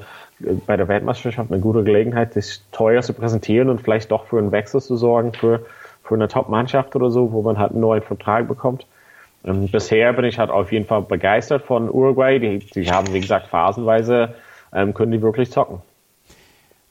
[0.65, 4.51] bei der Weltmeisterschaft eine gute Gelegenheit, sich teuer zu präsentieren und vielleicht doch für einen
[4.51, 5.65] Wechsel zu sorgen für,
[6.03, 8.85] für eine Top-Mannschaft oder so, wo man halt einen neuen Vertrag bekommt.
[9.43, 12.39] Ähm, bisher bin ich halt auf jeden Fall begeistert von Uruguay.
[12.39, 14.35] Die, die haben, wie gesagt, phasenweise
[14.73, 15.81] ähm, können die wirklich zocken.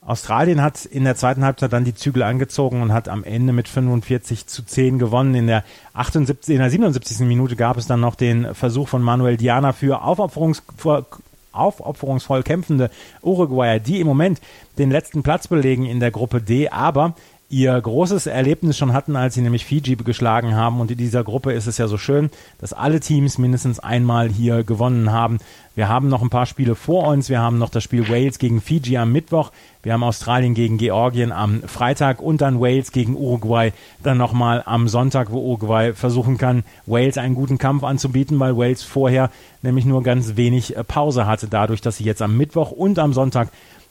[0.03, 3.69] Australien hat in der zweiten Halbzeit dann die Zügel angezogen und hat am Ende mit
[3.69, 5.35] 45 zu 10 gewonnen.
[5.35, 7.21] In der 78, in der 77.
[7.21, 11.05] Minute gab es dann noch den Versuch von Manuel Diana für aufopferungsvoll,
[11.53, 12.91] aufopferungsvoll kämpfende
[13.23, 14.41] Uruguayer, die im Moment
[14.79, 17.15] den letzten Platz belegen in der Gruppe D, aber
[17.51, 20.81] ihr großes Erlebnis schon hatten, als sie nämlich Fiji geschlagen haben.
[20.81, 24.63] Und in dieser Gruppe ist es ja so schön, dass alle Teams mindestens einmal hier
[24.63, 25.39] gewonnen haben.
[25.75, 27.29] Wir haben noch ein paar Spiele vor uns.
[27.29, 29.51] Wir haben noch das Spiel Wales gegen Fiji am Mittwoch.
[29.83, 34.87] Wir haben Australien gegen Georgien am Freitag und dann Wales gegen Uruguay dann nochmal am
[34.87, 39.31] Sonntag, wo Uruguay versuchen kann, Wales einen guten Kampf anzubieten, weil Wales vorher
[39.63, 43.13] nämlich nur ganz wenig äh, Pause hatte, dadurch, dass sie jetzt am Mittwoch und am
[43.13, 43.49] Sonntag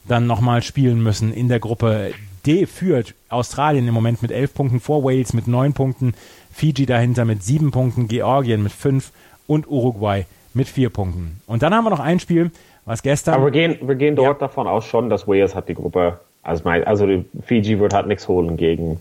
[0.08, 2.14] dann nochmal spielen müssen in der Gruppe
[2.46, 6.14] D führt Australien im Moment mit elf Punkten vor Wales mit neun Punkten,
[6.52, 9.12] Fiji dahinter mit sieben Punkten, Georgien mit fünf
[9.46, 11.40] und Uruguay mit vier Punkten.
[11.46, 12.50] Und dann haben wir noch ein Spiel,
[12.84, 13.34] was gestern.
[13.34, 14.46] Aber wir gehen, wir gehen dort ja.
[14.46, 16.20] davon aus schon, dass Wales hat die Gruppe.
[16.42, 17.06] Also, also
[17.44, 19.00] Fiji wird halt nichts holen gegen.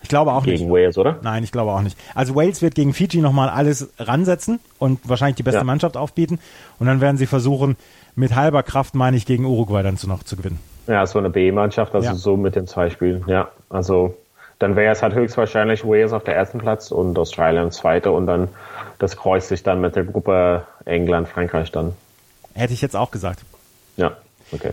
[0.00, 0.72] Ich glaube auch gegen nicht.
[0.72, 1.18] Wales, oder?
[1.22, 1.98] Nein, ich glaube auch nicht.
[2.14, 5.64] Also Wales wird gegen Fiji nochmal alles ransetzen und wahrscheinlich die beste ja.
[5.64, 6.38] Mannschaft aufbieten.
[6.78, 7.76] Und dann werden sie versuchen,
[8.14, 10.58] mit halber Kraft, meine ich, gegen Uruguay dann zu noch zu gewinnen.
[10.88, 12.14] Ja, so eine B-Mannschaft, also ja.
[12.14, 13.48] so mit den zwei Spielen, ja.
[13.68, 14.16] Also
[14.58, 18.48] dann wäre es halt höchstwahrscheinlich Wales auf der ersten Platz und Australien zweite und dann
[18.98, 21.92] das kreuzt sich dann mit der Gruppe England, Frankreich dann.
[22.54, 23.40] Hätte ich jetzt auch gesagt.
[23.96, 24.16] Ja,
[24.50, 24.72] okay.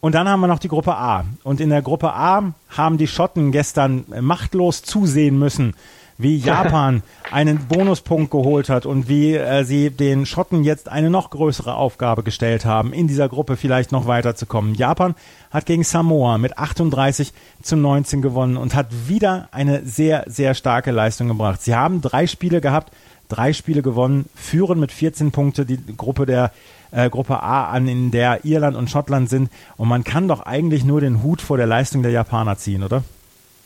[0.00, 1.24] Und dann haben wir noch die Gruppe A.
[1.42, 5.74] Und in der Gruppe A haben die Schotten gestern machtlos zusehen müssen,
[6.18, 11.30] wie Japan einen Bonuspunkt geholt hat und wie äh, sie den Schotten jetzt eine noch
[11.30, 14.74] größere Aufgabe gestellt haben, in dieser Gruppe vielleicht noch weiterzukommen.
[14.74, 15.14] Japan
[15.50, 20.90] hat gegen Samoa mit 38 zu 19 gewonnen und hat wieder eine sehr, sehr starke
[20.90, 21.62] Leistung gebracht.
[21.62, 22.92] Sie haben drei Spiele gehabt,
[23.28, 26.50] drei Spiele gewonnen, führen mit 14 Punkte die Gruppe der
[26.90, 29.50] äh, Gruppe A an, in der Irland und Schottland sind.
[29.76, 33.02] Und man kann doch eigentlich nur den Hut vor der Leistung der Japaner ziehen, oder?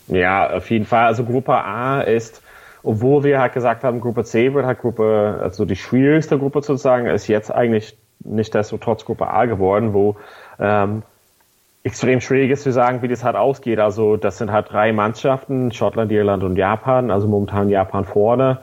[0.09, 1.07] Ja, auf jeden Fall.
[1.07, 2.43] Also Gruppe A ist,
[2.83, 7.07] obwohl wir halt gesagt haben, Gruppe C wird halt Gruppe, also die schwierigste Gruppe sozusagen,
[7.07, 10.17] ist jetzt eigentlich nicht desto trotz Gruppe A geworden, wo
[10.59, 11.03] ähm,
[11.85, 13.79] extrem schwierig ist zu sagen, wie das halt ausgeht.
[13.79, 18.59] Also das sind halt drei Mannschaften, Schottland, Irland und Japan, also momentan Japan vorne,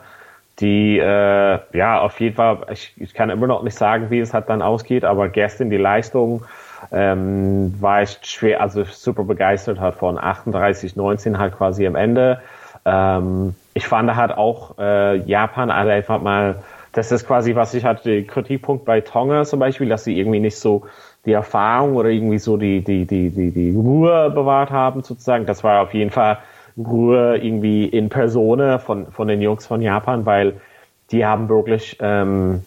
[0.60, 4.32] die äh, ja auf jeden Fall, ich, ich kann immer noch nicht sagen, wie es
[4.34, 6.44] halt dann ausgeht, aber gestern die Leistung
[6.92, 12.40] ähm, war ich schwer, also super begeistert halt von 38, 19 halt quasi am Ende.
[12.84, 16.62] Ähm, ich fand halt auch äh, Japan halt einfach mal,
[16.92, 20.58] das ist quasi, was ich hatte, Kritikpunkt bei Tonga zum Beispiel, dass sie irgendwie nicht
[20.58, 20.84] so
[21.26, 25.46] die Erfahrung oder irgendwie so die, die, die, die, die Ruhe bewahrt haben sozusagen.
[25.46, 26.38] Das war auf jeden Fall
[26.76, 30.60] Ruhe irgendwie in Persona von, von den Jungs von Japan, weil
[31.10, 32.62] die haben wirklich ähm,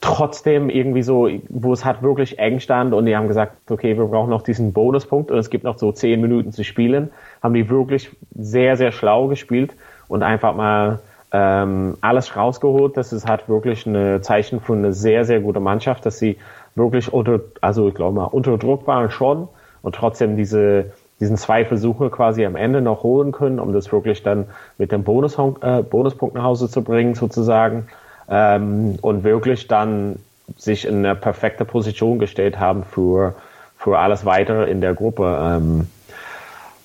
[0.00, 4.06] trotzdem irgendwie so, wo es halt wirklich eng stand und die haben gesagt, okay, wir
[4.06, 7.10] brauchen noch diesen Bonuspunkt und es gibt noch so zehn Minuten zu spielen,
[7.42, 9.74] haben die wirklich sehr, sehr schlau gespielt
[10.08, 11.00] und einfach mal
[11.32, 12.96] ähm, alles rausgeholt.
[12.96, 16.38] Das ist halt wirklich ein Zeichen von einer sehr, sehr guten Mannschaft, dass sie
[16.74, 19.48] wirklich unter, also ich glaube mal, unter Druck waren schon
[19.82, 24.22] und trotzdem diese, diesen zwei Versuche quasi am Ende noch holen können, um das wirklich
[24.22, 24.46] dann
[24.78, 27.86] mit dem Bonus, äh, Bonuspunkt nach Hause zu bringen, sozusagen
[28.30, 30.16] ähm, und wirklich dann
[30.56, 33.34] sich in eine perfekte Position gestellt haben für,
[33.76, 35.38] für alles weitere in der Gruppe.
[35.42, 35.88] Ähm,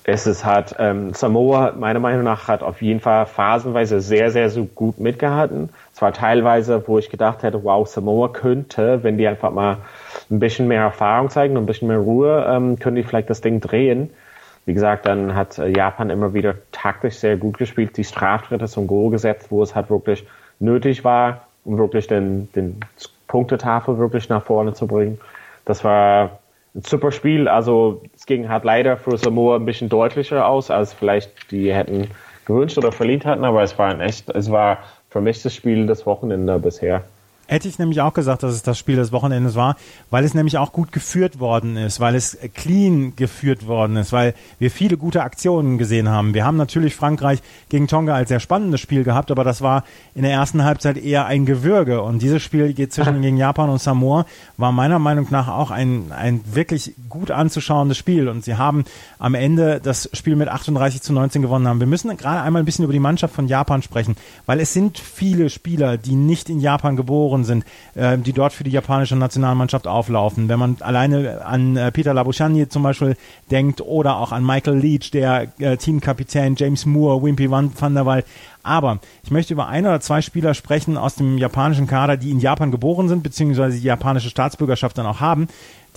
[0.08, 4.50] es ist halt, ähm, Samoa, meiner Meinung nach, hat auf jeden Fall phasenweise sehr, sehr
[4.50, 5.70] so gut mitgehalten.
[5.92, 9.78] Zwar teilweise, wo ich gedacht hätte, wow, Samoa könnte, wenn die einfach mal
[10.30, 13.40] ein bisschen mehr Erfahrung zeigen und ein bisschen mehr Ruhe, ähm, können die vielleicht das
[13.40, 14.10] Ding drehen.
[14.64, 18.86] Wie gesagt, dann hat äh, Japan immer wieder taktisch sehr gut gespielt, die Straftritte zum
[18.86, 20.24] Goal gesetzt, wo es halt wirklich
[20.58, 22.80] nötig war, um wirklich den, den
[23.26, 25.18] Punktetafel wirklich nach vorne zu bringen.
[25.64, 26.38] Das war
[26.74, 27.48] ein super Spiel.
[27.48, 32.08] Also es ging halt leider für Samoa ein bisschen deutlicher aus, als vielleicht die hätten
[32.46, 34.78] gewünscht oder verliebt hatten, aber es war ein echt, es war
[35.10, 37.02] für mich das Spiel des Wochenende bisher.
[37.48, 39.76] Hätte ich nämlich auch gesagt, dass es das Spiel des Wochenendes war,
[40.10, 44.34] weil es nämlich auch gut geführt worden ist, weil es clean geführt worden ist, weil
[44.58, 46.34] wir viele gute Aktionen gesehen haben.
[46.34, 49.84] Wir haben natürlich Frankreich gegen Tonga als sehr spannendes Spiel gehabt, aber das war
[50.16, 52.02] in der ersten Halbzeit eher ein Gewürge.
[52.02, 56.10] Und dieses Spiel geht zwischen gegen Japan und Samoa war meiner Meinung nach auch ein,
[56.10, 58.28] ein wirklich gut anzuschauendes Spiel.
[58.28, 58.84] Und sie haben
[59.20, 61.78] am Ende das Spiel mit 38 zu 19 gewonnen haben.
[61.78, 64.98] Wir müssen gerade einmal ein bisschen über die Mannschaft von Japan sprechen, weil es sind
[64.98, 69.16] viele Spieler, die nicht in Japan geboren Senioren sind, äh, die dort für die japanische
[69.16, 70.48] Nationalmannschaft auflaufen.
[70.48, 73.16] Wenn man alleine an äh, Peter Labuschagne zum Beispiel
[73.50, 78.06] denkt oder auch an Michael Leach, der äh, Teamkapitän, James Moore, Wimpy van, van der
[78.06, 78.24] Waal.
[78.62, 82.40] Aber ich möchte über ein oder zwei Spieler sprechen aus dem japanischen Kader, die in
[82.40, 85.46] Japan geboren sind, beziehungsweise die japanische Staatsbürgerschaft dann auch haben,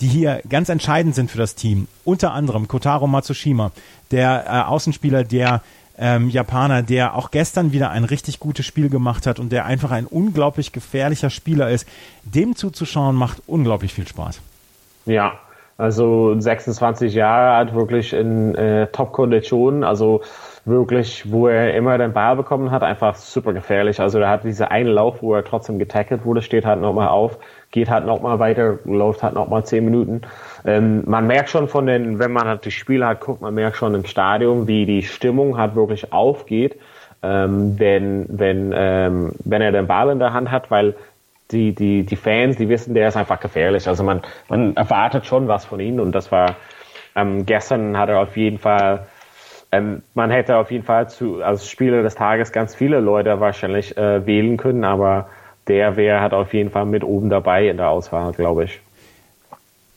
[0.00, 1.88] die hier ganz entscheidend sind für das Team.
[2.04, 3.72] Unter anderem Kotaro Matsushima,
[4.12, 5.62] der äh, Außenspieler, der
[6.00, 9.90] ähm, Japaner, der auch gestern wieder ein richtig gutes Spiel gemacht hat und der einfach
[9.90, 11.86] ein unglaublich gefährlicher Spieler ist.
[12.24, 14.40] Dem zuzuschauen macht unglaublich viel Spaß.
[15.06, 15.34] Ja,
[15.76, 20.20] also 26 Jahre alt, wirklich in äh, Top-Konditionen, also
[20.66, 23.98] wirklich, wo er immer den Ball bekommen hat, einfach super gefährlich.
[24.00, 27.38] Also er hat diese einen Lauf, wo er trotzdem getackelt wurde, steht halt nochmal auf,
[27.70, 30.20] geht halt nochmal weiter, läuft halt nochmal zehn Minuten.
[30.64, 33.76] Ähm, man merkt schon von den, wenn man halt die Spiele hat, guckt, man merkt
[33.76, 36.76] schon im Stadion, wie die Stimmung halt wirklich aufgeht,
[37.22, 40.94] ähm, wenn, wenn, ähm, wenn er den Ball in der Hand hat, weil
[41.50, 43.88] die, die, die Fans, die wissen, der ist einfach gefährlich.
[43.88, 46.56] Also man, man erwartet schon was von ihm und das war,
[47.16, 49.06] ähm, gestern hat er auf jeden Fall,
[49.72, 53.96] ähm, man hätte auf jeden Fall zu, als Spieler des Tages ganz viele Leute wahrscheinlich
[53.96, 55.28] äh, wählen können, aber
[55.68, 58.80] der wäre hat auf jeden Fall mit oben dabei in der Auswahl, glaube ich.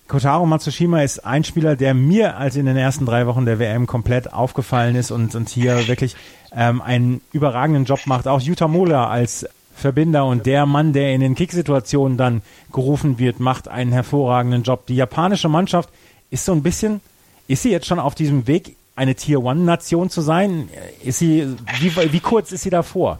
[0.08, 3.88] Kotaro Matsushima ist ein Spieler, der mir als in den ersten drei Wochen der WM
[3.88, 6.16] komplett aufgefallen ist und, und hier wirklich
[6.56, 8.28] ähm, einen überragenden Job macht.
[8.28, 13.40] Auch Yuta Mola als Verbinder und der Mann, der in den Kicksituationen dann gerufen wird,
[13.40, 14.86] macht einen hervorragenden Job.
[14.88, 15.90] Die japanische Mannschaft
[16.30, 17.02] ist so ein bisschen,
[17.48, 20.70] ist sie jetzt schon auf diesem Weg, eine Tier-One-Nation zu sein?
[21.04, 23.20] Ist sie, wie, wie kurz ist sie davor?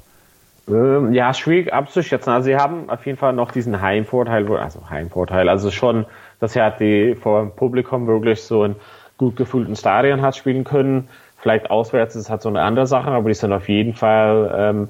[0.68, 2.32] Ähm, ja, schwierig abzuschätzen.
[2.32, 6.06] Also sie haben auf jeden Fall noch diesen Heimvorteil, also Heimvorteil, also schon
[6.44, 8.76] dass er die vor dem Publikum wirklich so ein
[9.18, 11.08] gut gefühlten Stadion hat spielen können.
[11.38, 14.90] Vielleicht auswärts ist halt so eine andere Sache, aber die sind auf jeden Fall, ähm,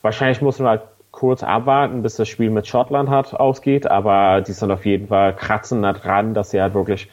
[0.00, 4.52] wahrscheinlich muss man halt kurz abwarten, bis das Spiel mit Schottland hat ausgeht, aber die
[4.52, 7.08] sind auf jeden Fall kratzen da dran, dass sie halt wirklich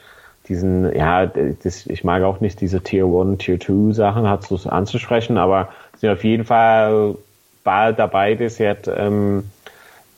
[0.46, 4.56] diesen, ja, das, ich mag auch nicht diese Tier 1, Tier 2 Sachen hat so
[4.68, 7.16] anzusprechen, aber sind auf jeden Fall
[7.64, 9.50] bald dabei, dass jetzt ähm,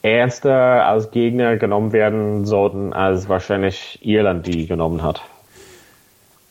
[0.02, 5.22] ernster als Gegner genommen werden sollten, als wahrscheinlich Irland die genommen hat.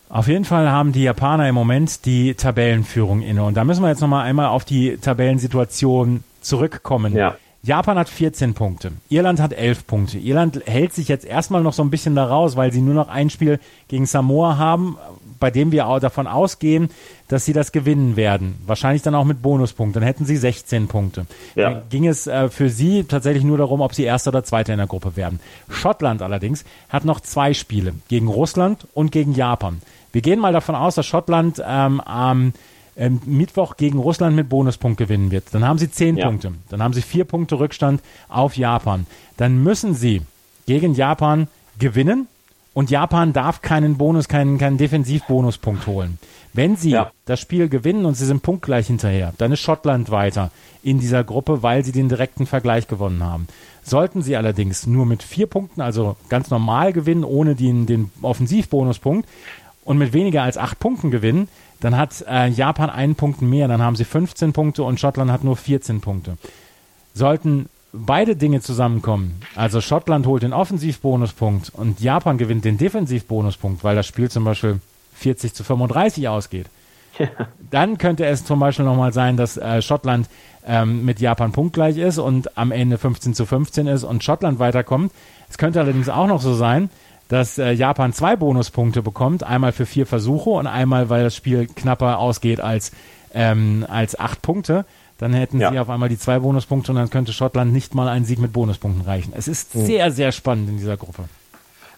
[0.09, 3.43] Auf jeden Fall haben die Japaner im Moment die Tabellenführung inne.
[3.43, 7.15] Und da müssen wir jetzt nochmal einmal auf die Tabellensituation zurückkommen.
[7.15, 7.35] Ja.
[7.63, 10.17] Japan hat 14 Punkte, Irland hat 11 Punkte.
[10.17, 13.07] Irland hält sich jetzt erstmal noch so ein bisschen da raus, weil sie nur noch
[13.07, 14.97] ein Spiel gegen Samoa haben,
[15.41, 16.89] bei dem wir auch davon ausgehen,
[17.27, 18.56] dass sie das gewinnen werden.
[18.65, 19.99] Wahrscheinlich dann auch mit Bonuspunkten.
[20.01, 21.25] Dann hätten sie 16 Punkte.
[21.56, 21.71] Ja.
[21.71, 24.77] Dann ging es äh, für sie tatsächlich nur darum, ob sie Erster oder Zweiter in
[24.77, 25.41] der Gruppe werden.
[25.67, 29.82] Schottland allerdings hat noch zwei Spiele gegen Russland und gegen Japan.
[30.13, 32.54] Wir gehen mal davon aus, dass Schottland ähm, am
[32.95, 35.45] ähm, Mittwoch gegen Russland mit Bonuspunkt gewinnen wird.
[35.51, 36.27] Dann haben sie 10 ja.
[36.27, 36.54] Punkte.
[36.69, 39.08] Dann haben sie vier Punkte Rückstand auf Japan.
[39.38, 40.21] Dann müssen sie
[40.67, 41.47] gegen Japan
[41.80, 42.27] gewinnen
[42.73, 46.19] und Japan darf keinen Bonus, keinen, keinen Defensivbonuspunkt holen.
[46.53, 47.12] Wenn sie ja.
[47.25, 50.51] das Spiel gewinnen und sie sind punktgleich hinterher, dann ist Schottland weiter
[50.84, 53.47] in dieser Gruppe, weil sie den direkten Vergleich gewonnen haben.
[53.84, 59.27] Sollten sie allerdings nur mit vier Punkten, also ganz normal gewinnen, ohne den, den Offensivbonuspunkt
[59.84, 61.47] und mit weniger als acht Punkten gewinnen,
[61.79, 65.43] dann hat äh, Japan einen Punkt mehr, dann haben sie 15 Punkte und Schottland hat
[65.43, 66.38] nur 14 Punkte.
[67.13, 73.95] Sollten beide Dinge zusammenkommen, also Schottland holt den Offensivbonuspunkt und Japan gewinnt den Defensivbonuspunkt, weil
[73.95, 74.80] das Spiel zum Beispiel
[75.15, 76.67] 40 zu 35 ausgeht,
[77.19, 77.27] ja.
[77.69, 80.28] dann könnte es zum Beispiel nochmal sein, dass äh, Schottland
[80.65, 85.11] ähm, mit Japan punktgleich ist und am Ende 15 zu 15 ist und Schottland weiterkommt.
[85.49, 86.89] Es könnte allerdings auch noch so sein,
[87.28, 91.68] dass äh, Japan zwei Bonuspunkte bekommt, einmal für vier Versuche und einmal, weil das Spiel
[91.68, 92.91] knapper ausgeht als,
[93.34, 94.86] ähm, als acht Punkte
[95.22, 95.72] dann hätten ja.
[95.72, 98.51] sie auf einmal die zwei Bonuspunkte und dann könnte Schottland nicht mal einen Sieg mit
[98.51, 99.34] Bonuspunkten reichen.
[99.38, 99.86] Es ist mhm.
[99.86, 101.24] sehr, sehr spannend in dieser Gruppe.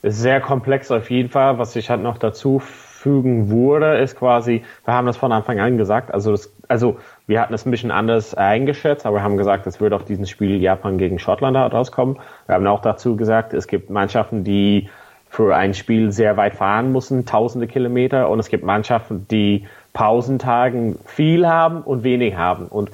[0.02, 1.58] Es ist sehr komplex auf jeden Fall.
[1.58, 5.78] Was ich halt noch dazu fügen würde, ist quasi, wir haben das von Anfang an
[5.78, 9.66] gesagt, also das, also Wir hatten es ein bisschen anders eingeschätzt, aber wir haben gesagt,
[9.66, 12.18] es wird auf diesem Spiel Japan gegen Schottland rauskommen.
[12.48, 14.90] Wir haben auch dazu gesagt, es gibt Mannschaften, die
[15.30, 21.00] für ein Spiel sehr weit fahren müssen, tausende Kilometer, und es gibt Mannschaften, die Pausentagen
[21.06, 22.66] viel haben und wenig haben.
[22.66, 22.92] Und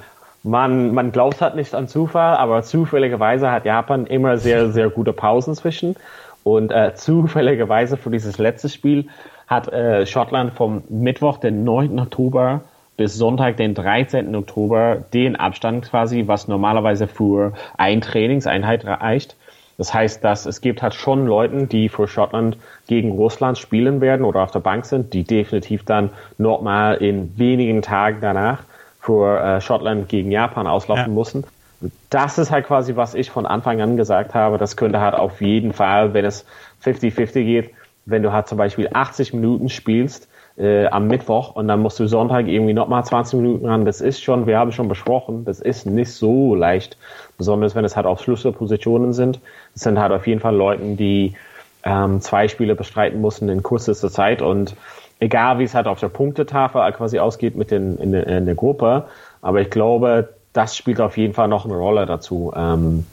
[0.49, 5.13] man, man glaubt halt nicht an Zufall, aber zufälligerweise hat Japan immer sehr, sehr gute
[5.13, 5.95] Pausen zwischen.
[6.43, 9.07] Und äh, zufälligerweise für dieses letzte Spiel
[9.47, 11.99] hat äh, Schottland vom Mittwoch, den 9.
[11.99, 12.61] Oktober,
[12.97, 14.35] bis Sonntag, den 13.
[14.35, 19.35] Oktober, den Abstand quasi, was normalerweise für ein Trainingseinheit reicht.
[19.77, 24.25] Das heißt, dass es gibt halt schon Leuten, die für Schottland gegen Russland spielen werden
[24.25, 28.63] oder auf der Bank sind, die definitiv dann nochmal in wenigen Tagen danach
[29.09, 31.19] für äh, Schottland gegen Japan auslaufen ja.
[31.19, 31.43] müssen.
[32.11, 34.59] Das ist halt quasi, was ich von Anfang an gesagt habe.
[34.59, 36.45] Das könnte halt auf jeden Fall, wenn es
[36.83, 37.71] 50-50 geht,
[38.05, 42.05] wenn du halt zum Beispiel 80 Minuten spielst, äh, am Mittwoch und dann musst du
[42.05, 43.83] Sonntag irgendwie nochmal 20 Minuten ran.
[43.83, 46.95] Das ist schon, wir haben schon besprochen, das ist nicht so leicht,
[47.39, 49.39] besonders wenn es halt auch Schlüsselpositionen sind.
[49.73, 51.33] Das sind halt auf jeden Fall Leute, die
[51.83, 54.75] ähm, zwei Spiele bestreiten mussten in kürzester Zeit und
[55.19, 59.05] egal wie es halt auf der Punktetafel quasi ausgeht mit den, in, in der Gruppe,
[59.41, 62.51] aber ich glaube, das spielt auf jeden Fall noch eine Rolle dazu.
[62.55, 63.05] Ähm,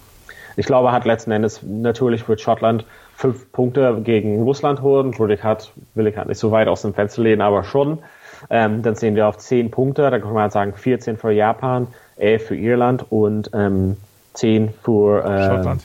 [0.56, 2.84] ich glaube, hat letzten Endes natürlich wird Schottland
[3.14, 5.14] fünf Punkte gegen Russland holen.
[5.30, 7.98] Ich hat, will ich halt nicht so weit aus dem Fenster lehnen, aber schon.
[8.50, 10.10] Ähm, dann sehen wir auf zehn Punkte.
[10.10, 13.96] Da kann man halt sagen 14 für Japan, 11 für Irland und ähm,
[14.34, 15.82] 10 für äh, Schottland.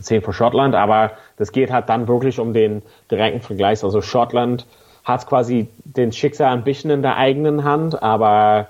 [0.00, 0.74] 10 für Schottland.
[0.74, 3.82] Aber das geht halt dann wirklich um den direkten Vergleich.
[3.84, 4.66] Also Schottland
[5.08, 8.68] hat quasi den Schicksal ein bisschen in der eigenen Hand, aber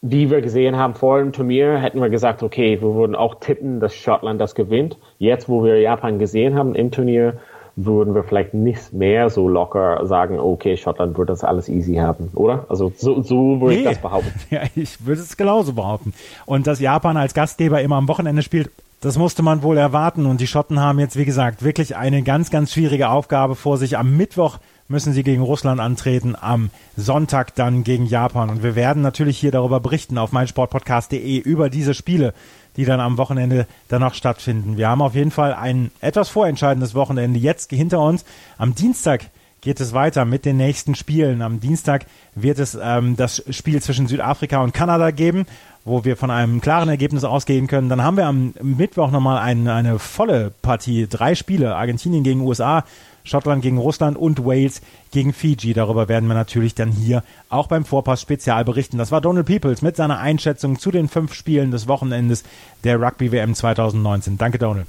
[0.00, 3.78] wie wir gesehen haben vor dem Turnier, hätten wir gesagt, okay, wir würden auch tippen,
[3.78, 4.96] dass Schottland das gewinnt.
[5.18, 7.34] Jetzt, wo wir Japan gesehen haben im Turnier,
[7.76, 12.30] würden wir vielleicht nicht mehr so locker sagen, okay, Schottland wird das alles easy haben,
[12.34, 12.64] oder?
[12.68, 13.80] Also so, so würde nee.
[13.80, 14.32] ich das behaupten.
[14.50, 16.14] Ja, ich würde es genauso behaupten.
[16.46, 18.70] Und dass Japan als Gastgeber immer am Wochenende spielt,
[19.00, 20.26] das musste man wohl erwarten.
[20.26, 23.96] Und die Schotten haben jetzt, wie gesagt, wirklich eine ganz, ganz schwierige Aufgabe vor sich.
[23.96, 24.58] Am Mittwoch
[24.88, 28.50] müssen sie gegen Russland antreten, am Sonntag dann gegen Japan.
[28.50, 32.32] Und wir werden natürlich hier darüber berichten auf meinsportpodcast.de über diese Spiele,
[32.76, 34.78] die dann am Wochenende danach stattfinden.
[34.78, 38.24] Wir haben auf jeden Fall ein etwas vorentscheidendes Wochenende jetzt hinter uns.
[38.56, 39.26] Am Dienstag
[39.60, 41.42] geht es weiter mit den nächsten Spielen.
[41.42, 45.46] Am Dienstag wird es ähm, das Spiel zwischen Südafrika und Kanada geben,
[45.84, 47.88] wo wir von einem klaren Ergebnis ausgehen können.
[47.88, 52.84] Dann haben wir am Mittwoch nochmal ein, eine volle Partie, drei Spiele, Argentinien gegen USA,
[53.28, 54.80] Schottland gegen Russland und Wales
[55.12, 55.74] gegen Fiji.
[55.74, 58.98] Darüber werden wir natürlich dann hier auch beim Vorpass Spezial berichten.
[58.98, 62.44] Das war Donald Peoples mit seiner Einschätzung zu den fünf Spielen des Wochenendes
[62.84, 64.38] der Rugby WM 2019.
[64.38, 64.86] Danke, Donald.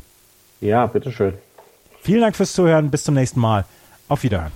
[0.61, 1.33] Ja, bitteschön.
[2.01, 2.89] Vielen Dank fürs Zuhören.
[2.89, 3.65] Bis zum nächsten Mal.
[4.07, 4.51] Auf Wiederhören.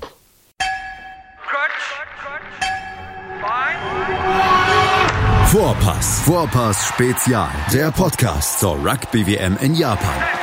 [5.53, 6.21] Vorpass.
[6.21, 7.51] Vorpass Spezial.
[7.71, 10.42] Der Podcast zur Rugby WM in Japan.